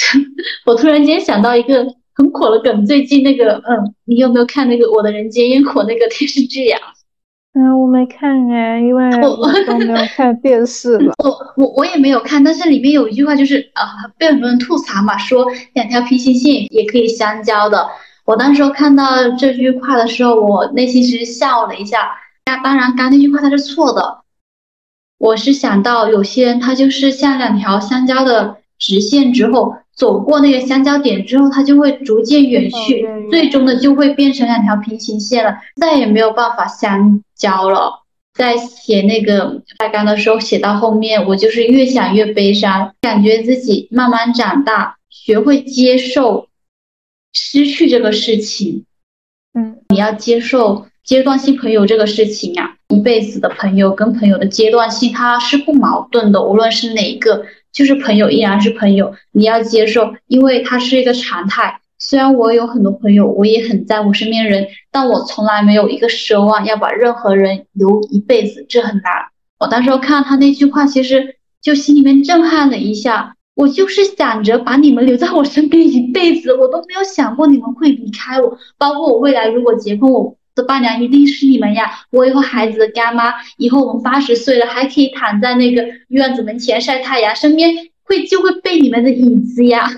[0.66, 6.78] 我突然间想到一个很火的梗，最近那个，嗯，你有没有看那个《我的人间烟火》那个电视剧呀？
[7.54, 11.14] 嗯，我没看哎，因为我都没有看电视了。
[11.24, 13.86] 我我我也没有看，但是里面有一句话就是啊，
[14.18, 17.88] 被很多人吐槽嘛，说两条平行线也可以相交的。
[18.26, 22.10] 我当时看到这句话的时候，我内心其实笑了一下。
[22.46, 24.23] 那当然，刚那句话它是错的。
[25.24, 38.02] 我是想到有些人他就是像两条相交的直线之后，走过那个相交点之后，它就会逐渐远去，最终的就会变成两条平行线了，再也没有办法相交了。
[38.34, 46.48] 在写那个大纲的时候，写到后面，我就是越想越悲伤，感觉自己慢慢长大，学会接受
[47.32, 48.84] 失去这个事情。
[49.54, 61.78] 嗯，你要接受阶段性朋友这个事情啊，一辈子的朋友跟朋友的阶段性它是不矛盾的，无论是哪一个，就是朋友依然是朋友，你要接受，因为它是一个常态。
[61.98, 69.04] 虽然我有很多朋友，我也很在乎身边人，但我从来没有一个奢望要把任何人留一辈子，这很难。
[69.58, 73.36] 我当时看到他那句话，其实就心里面震撼了一下。
[73.54, 78.58] 我就是想着把你们留在我身边一辈子，我都没有想过你们会离开我。
[78.76, 81.90] 包括我未来如果结婚，我的伴娘一定是你们呀。
[82.10, 89.90] 我以后孩子的干妈，以后我们八十岁了还可以躺在那个院子门前晒太阳，身边会就会被你们的影子呀。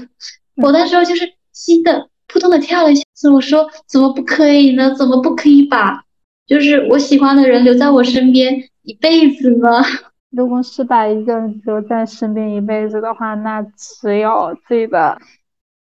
[0.56, 1.32] 我那时候就是。
[1.56, 3.02] 心的扑通的跳了一下，
[3.32, 4.94] 我说怎么不可以呢？
[4.94, 6.04] 怎么不可以把
[6.46, 9.82] 就是我喜欢的人留在我身边一辈子呢？
[10.30, 15.18] 如果是把一个人留在身边一辈子的话，那只有自己的，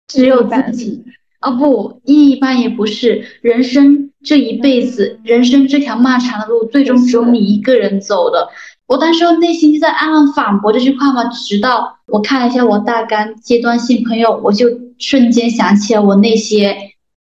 [0.09, 1.05] 只有自己
[1.43, 3.25] 啊不，一般也不是。
[3.43, 8.49] 人生这一辈子，人生这条漫长的路，最终只有你一个人走的。
[8.87, 16.77] 我当时内心就在暗暗反驳这句话嘛，直到我看了一下我大纲阶段性朋友，我就瞬间想起了我那些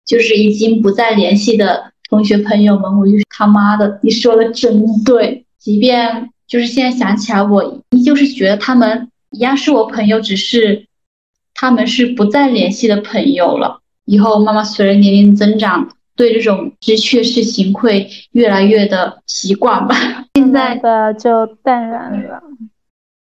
[0.07, 5.45] 就是已经不再联系的同学朋友们，我就他妈的，你说的真对。
[5.59, 10.87] 即便就是现在想起来，我依旧是觉得他们一样是我朋友，只是
[11.55, 13.83] 他们是不再联系的朋友了。
[14.07, 15.89] 以后慢慢随着年龄增长。
[16.17, 19.95] 对这种知趣的事情会越来越的习惯吧，
[20.33, 22.43] 现在的就淡然了。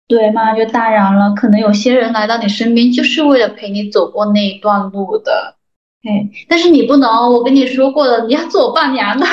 [0.06, 1.32] 对，慢慢就淡然了。
[1.32, 5.56] 可能有些人来到你身边，就是为了陪你走过那一段路的。
[6.02, 9.24] 哎，但是你不能，我跟你说过了，你要做我伴娘的。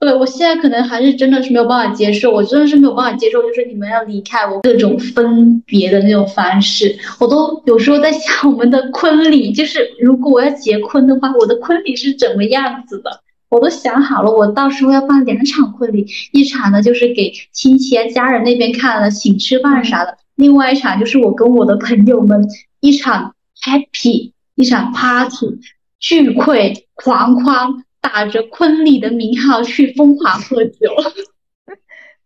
[0.00, 13.10] 对，我现在可能还是真的是没有办法接受，我真的是没有办法接受，就是你们要离开我，各种分别的那种方式，我都有时候在想我们的婚礼，就是如果我要结婚的话，我的婚礼是怎么样子的，
[13.48, 22.46] 我都想好了，我到时候要办两场婚礼，一场呢就是给亲戚啊家人那边看的，请吃饭啥的，另外一场就是我跟我的朋友们
[22.78, 23.34] 一场
[23.64, 25.58] happy，一场 party
[25.98, 27.82] 聚会狂欢。
[28.00, 30.90] 打着婚礼的名号去疯狂喝酒，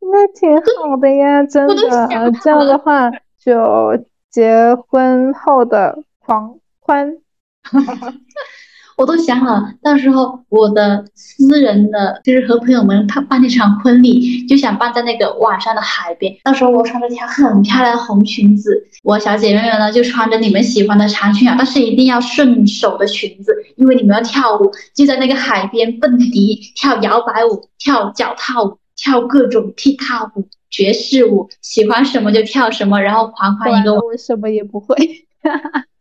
[0.00, 2.08] 那挺好的呀，真的。
[2.42, 3.10] 这样的话，
[3.42, 7.18] 就结婚后的狂欢。
[8.96, 16.36] 我都想好了，到时候我的私人的，就是和朋友们办办那场婚礼，就想办在那个晚上的海边。
[16.44, 33.94] 到时候我穿着条很漂亮的红裙子，我小姐妹们呢就穿着你们喜欢的长裙啊，但是一定要顺手的裙子，因为你们要跳舞，就在那个海边蹦迪、跳摇摆舞、跳脚踏舞、跳各种踢踏舞、爵士舞，喜欢什么就跳什么，然后狂欢一个。
[33.94, 34.94] 我什么也不会。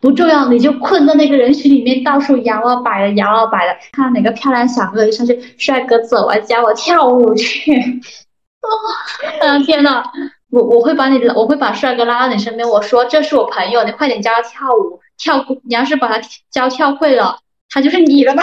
[0.00, 8.00] 不重要，你就困在那个人群里面，到处摇啊摆的，摇啊摆的，看哪个漂亮小哥哥上去，帅哥走啊，教我跳舞去。
[9.40, 10.02] 啊天呐，
[10.50, 16.20] 我我会把你，我会把帅哥拉到你身边，我说这是我朋友，你快点教他跳舞，跳，你要是把他
[16.50, 17.38] 教跳会了，
[17.68, 18.42] 他就是你的了？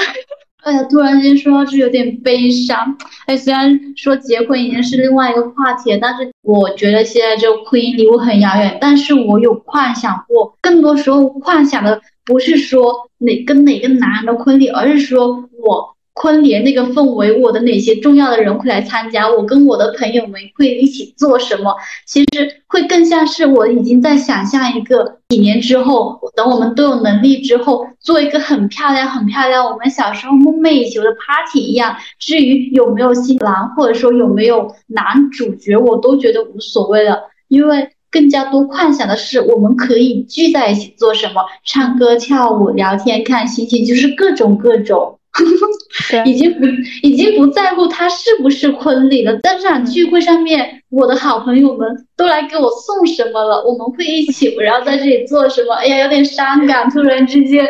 [0.64, 2.96] 哎呀，突然间说到这有点悲伤。
[3.26, 8.78] 哎，虽然说结婚已经是另外一个话题，但是我觉得现在这个婚姻离我很遥远。
[8.80, 15.96] 但是我有幻想过，更多时候幻想的不是说哪跟哪个男人的婚礼，而是说我。
[16.22, 19.28] 婚礼那个氛围，我的哪些重要的人会来参加？
[19.28, 21.76] 我跟我的朋友们会一起做什么？
[22.06, 31.96] 其实会更像是我已经在想象一个几年之后，等我们都有能力之后，做一个很漂亮、很漂亮我们小时候梦寐以求的 party 一样。
[32.20, 45.18] 至于有没有新郎，或者说有没有男主角，我都觉得无所谓了，因为更加多幻想的是我们可以聚在一起做什么，唱歌、跳舞、聊天、看星星，就是各种各种。
[46.26, 46.66] 已经不
[47.02, 49.38] 已经不在乎他是不是婚礼了。
[49.40, 53.64] 在这场聚会上面，我的好朋友们都来给我送什么了？
[53.64, 55.74] 我们会一起围绕在这里做什么？
[55.76, 56.90] 哎呀，有点伤感。
[56.90, 57.66] 突然之间，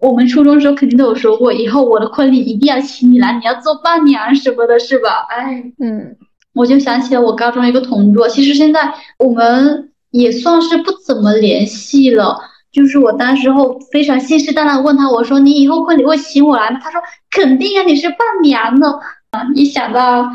[0.00, 5.26] 我们初中时候肯定都有说过，以后我的婚礼一定要请你来，你要做伴娘什么的，是吧？
[5.28, 6.16] 哎，嗯，
[6.54, 12.38] 我就想起了我高中一个同桌，其实现在我们也算是不怎么联系了。
[12.74, 16.80] 就是我当时候非常信誓旦旦问他，我说你以后婚礼会请我来吗？
[16.82, 18.92] 他说肯定啊，你是伴娘呢。
[19.30, 20.28] 啊，一想到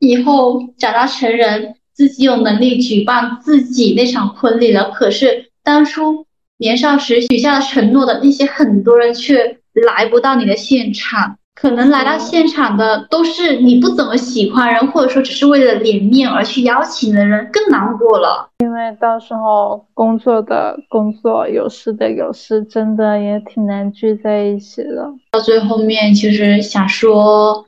[0.00, 6.26] 以后长大成人，自己有能力举办自己那场婚礼了，可是当初
[6.58, 11.38] 年少时许下的承诺的那些很多人却来不到你的现场。
[11.54, 18.50] 可能来到现场的都是你不怎么喜欢人，或者说只是为了脸面而去邀请的人，更难过了。
[18.58, 25.08] 因为到时候工作的工作，有事的有事，真的也挺难聚在一起的。
[25.30, 27.64] 到最后面，其实想说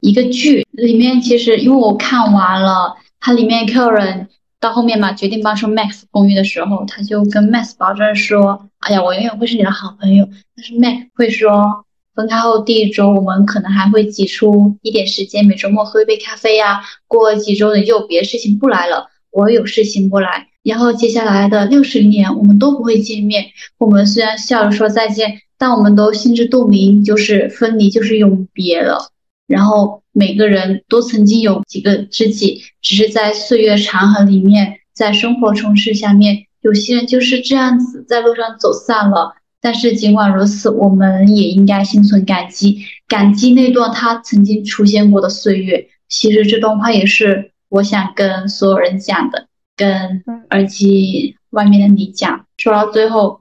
[0.00, 10.26] 一个剧里面，其实因为我看完了，它里面 Karen 到后面嘛，决定帮助 Max 公寓的时候，他就跟 Max 保证说：“哎呀，我永远会是你的好朋友。”
[10.56, 11.85] 但是 Max 会说。
[12.16, 16.80] 分开后第一周，我们可能还会挤出一点时间，每周末喝一杯咖啡呀。
[17.06, 20.48] 过几周你就别的事情不来了，我有事情不来。
[20.64, 23.44] 然后接下来的六十年，我们都不会见面。
[23.78, 29.12] 我们虽然笑着说再见，但我们都心知肚明，就是分离，就是永别了。
[29.46, 39.34] 然后每个人都曾经有几个知己，只是在岁月长河里面，在生活充斥下面，有些人就是这样子在路上走散了。
[39.66, 42.78] 但是尽管如此，我们也应该心存感激，
[43.08, 45.88] 感激那段他曾经出现过的岁月。
[46.08, 52.46] 其实这段话也是我想跟所有人讲的，跟耳机外面的你讲。
[52.58, 53.40] 说到最后，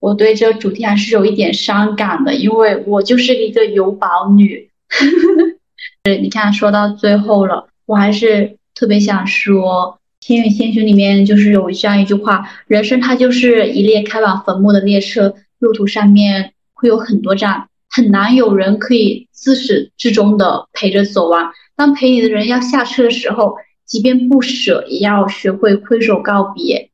[0.00, 4.70] 我对这个主题还是有一点伤感的，因为我就是一个有宝女。
[6.04, 15.34] 对你看，说到最后了，我还是特别想说，《千与千寻》里面就是有这样一句话：人生它就是一列开往坟墓的列车。
[15.58, 21.50] 路途上面会有很多站，很难有人可以自始至终的陪着走完。
[21.74, 26.90] 当陪你的人要下车的时候，即便不舍，也要学会挥手告别，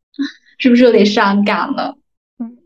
[0.58, 1.96] 是不是有点伤感了？
[2.38, 2.58] 嗯，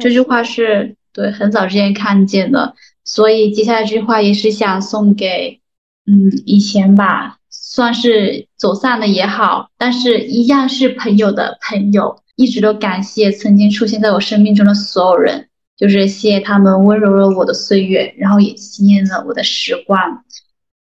[0.00, 2.74] 这句话是对很早之前看见的，
[3.04, 5.60] 所以接下来这句话也是想送给，
[6.06, 12.20] 嗯，以前吧，算是走散的也好，但是一样是朋友的朋友。
[12.36, 20.24] 一直都感谢曾经出现在我生命中的所有人，就是谢谢他们温柔了我的岁月，然后也纪念了我的时光。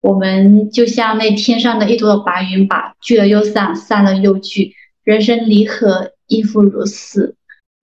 [0.01, 4.73] 我们就像那天上的一朵朵白云吧，聚了又散，散了又聚。
[5.03, 7.35] 人生离合亦复如此。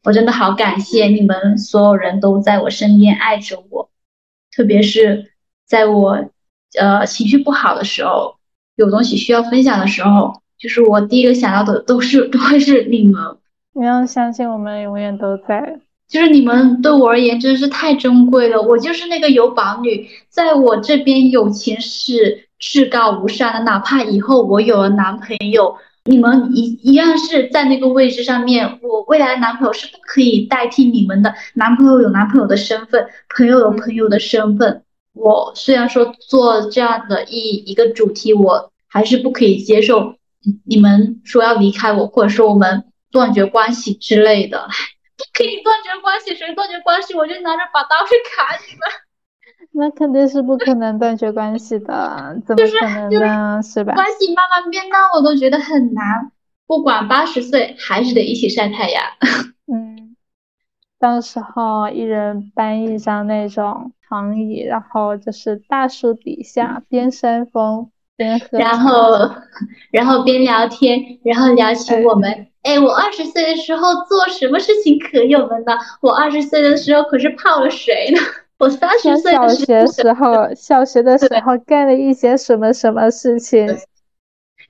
[0.04, 3.90] 我真的好感谢你们所有人都在我身边爱着我，
[4.56, 5.32] 特别是
[5.66, 6.30] 在我
[6.78, 8.36] 呃情绪不好的时候，
[8.76, 13.36] 有东西需要分享的时候，就是我第一个想到的都是都会是你们。
[13.72, 15.80] 你要相信，我们永远都在。
[16.08, 18.60] 就是你们对我而言真是太珍贵了。
[18.60, 23.60] 我就是那个有宝女，在我这边友情是至高无上的。
[23.60, 25.76] 哪怕以后我有了男朋友，
[26.06, 28.80] 你们一一样是在那个位置上面。
[28.82, 31.32] 我未来的男朋友是不可以代替你们的。
[31.54, 33.06] 男朋友有男朋友的身份，
[33.36, 34.82] 朋友有朋友的身份。
[35.14, 40.16] 我虽然说做这样的一一个主题，我还是不可以接受。
[40.64, 42.82] 你们说要离开我，或者说我们。
[43.10, 44.68] 断绝关系之类的，
[45.16, 48.80] 不可以断绝关系，谁断绝关系，我就拿着把刀去砍你们。
[49.72, 53.60] 那肯定是不可能断绝关系的，怎么可能呢？
[53.62, 53.94] 是吧？
[53.94, 56.32] 关系慢慢变淡，我都觉得很难。
[56.66, 59.02] 不管八十岁，还是得一起晒太阳。
[59.72, 60.16] 嗯，
[60.98, 67.90] 到时候一人搬一张那种长椅，然后就是大树底下边扇风
[68.50, 69.30] 然后
[69.90, 72.46] 然后边聊天，然后聊起我们。
[72.62, 75.78] 哎，我二十岁的时候做什么事情可有了呢？
[76.02, 78.20] 我二十岁的时候可是泡了谁呢？
[78.58, 83.66] 我三十岁小学时候， 小学的时候干了一些什么什么事情？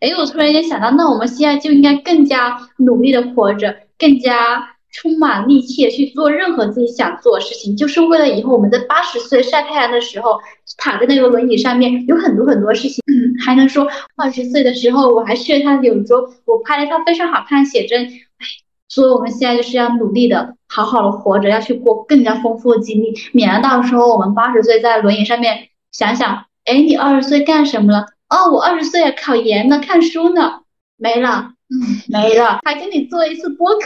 [0.00, 4.76] 哎，我突然间想到，那我们现在就应该更加努力的活着，更加。
[4.92, 10.40] 充满力气的去做任何自己想做的事情，就是为了以后我们在八十岁晒太阳的时候，
[10.80, 13.04] 躺在那个轮椅上面，有很多很多事情，
[13.44, 13.86] 还能说
[14.16, 18.06] 二十岁的时候我还去了趟柳州，我拍了一套非常好看的写真。
[18.06, 18.46] 哎，
[18.88, 28.06] 所以我们现在就是要努力的，好好的活着，要去过更加丰富的经历，免得到时候我们八十岁在轮椅上面想想，哎，你二十岁干什么了？
[28.28, 30.60] 哦，我二十岁考研呢，看书呢，
[30.96, 33.80] 没了，嗯，没了，还跟你做一次播客。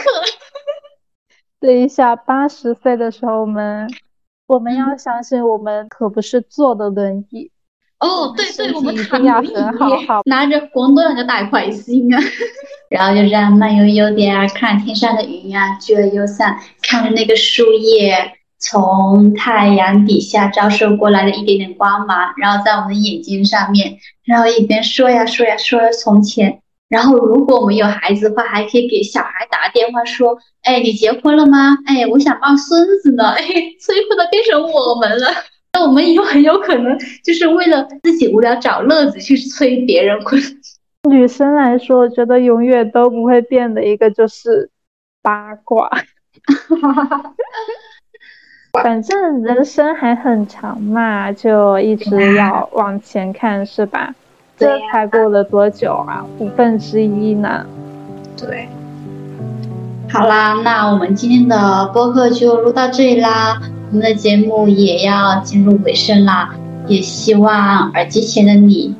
[1.59, 3.89] 等一下，八十岁的时候，我们
[4.47, 7.51] 我们要相信，我们可不是坐的轮椅。
[7.99, 12.19] 哦，对对，我们一定要很好，好拿着广东人的大块心啊，
[12.91, 26.61] 然后就这样慢悠悠的啊，看天上的云啊，聚了又散，看着那个树叶从太阳底下照射过来的一点点光芒，然后在我们的眼睛上面，然后一边说呀说呀说从前。
[26.87, 31.75] 然后，如果我们有孩子的话，还可以给小孩打电话说：“哎，你结婚了吗？
[31.87, 33.23] 哎，我想抱孙子呢。
[33.35, 33.43] ”哎，
[33.79, 35.27] 催婚的变成我们了。
[35.73, 40.39] 那我们以后很有可能就是为了自己无聊找乐子去催别人婚。
[41.09, 44.69] 女生来说，我觉得永远都不会变的一个就是
[45.21, 45.89] 八卦。
[46.69, 47.33] 哈哈哈
[48.83, 54.13] 反正人生还很长嘛，就一直要往前看，是吧？
[54.57, 56.25] 这才过了多久啊？
[56.39, 57.65] 五分之一呢？
[58.37, 58.67] 对。
[60.09, 63.61] 好啦，那我们今天的播客就录到这里啦，
[63.91, 66.55] 我们的节目也要进入尾声啦。
[66.87, 68.93] 也希望耳机前的你，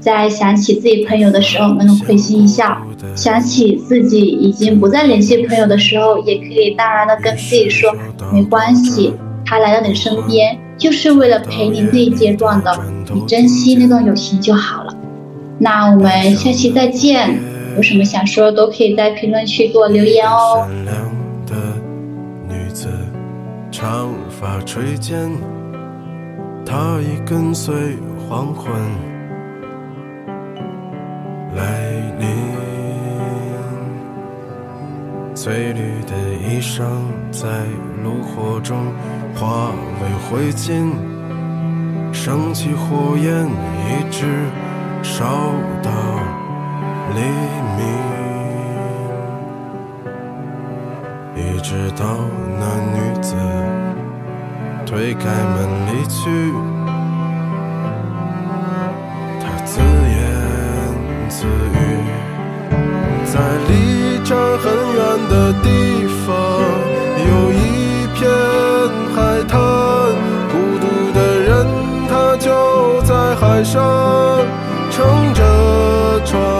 [0.00, 2.78] 在想起自己朋友的时候能够会心一笑；
[3.14, 7.94] 想起自己已经不再联系朋友的时候，也可以淡然的跟自己说，
[8.32, 9.14] 没关系，
[9.44, 10.58] 他来到你身边。
[10.80, 12.76] 就是为了陪你那一阶段的，
[13.12, 14.96] 你珍惜那段友情就好了。
[15.58, 17.38] 那我们下期再见，
[17.76, 20.66] 有什么想说都可以在评论区给我留言哦。
[20.66, 20.96] 善良
[21.46, 21.54] 的
[22.48, 22.88] 女子，
[23.70, 25.30] 长发垂肩，
[26.64, 27.74] 她已跟随
[28.26, 28.72] 黄昏
[31.54, 32.26] 来临。
[35.34, 36.82] 翠绿的衣裳
[37.30, 37.48] 在
[38.02, 38.76] 炉火中。
[39.34, 39.70] 化
[40.00, 40.92] 为灰烬，
[42.12, 44.26] 升起火焰，一直
[45.02, 45.24] 烧
[45.82, 45.90] 到
[47.14, 47.20] 黎
[47.76, 47.80] 明，
[51.36, 52.04] 一直到
[52.58, 52.62] 那
[52.94, 53.34] 女子
[54.84, 56.18] 推开门离去。
[59.40, 60.18] 她自言
[61.28, 61.78] 自语，
[63.24, 63.32] 在
[63.68, 63.70] 离
[64.24, 64.66] 这儿很
[64.96, 64.98] 远
[65.30, 65.32] 的
[65.62, 65.66] 地
[66.26, 66.28] 方。
[67.22, 67.56] 有一
[68.14, 68.18] 片
[73.70, 73.80] 上
[74.90, 76.59] 撑着船。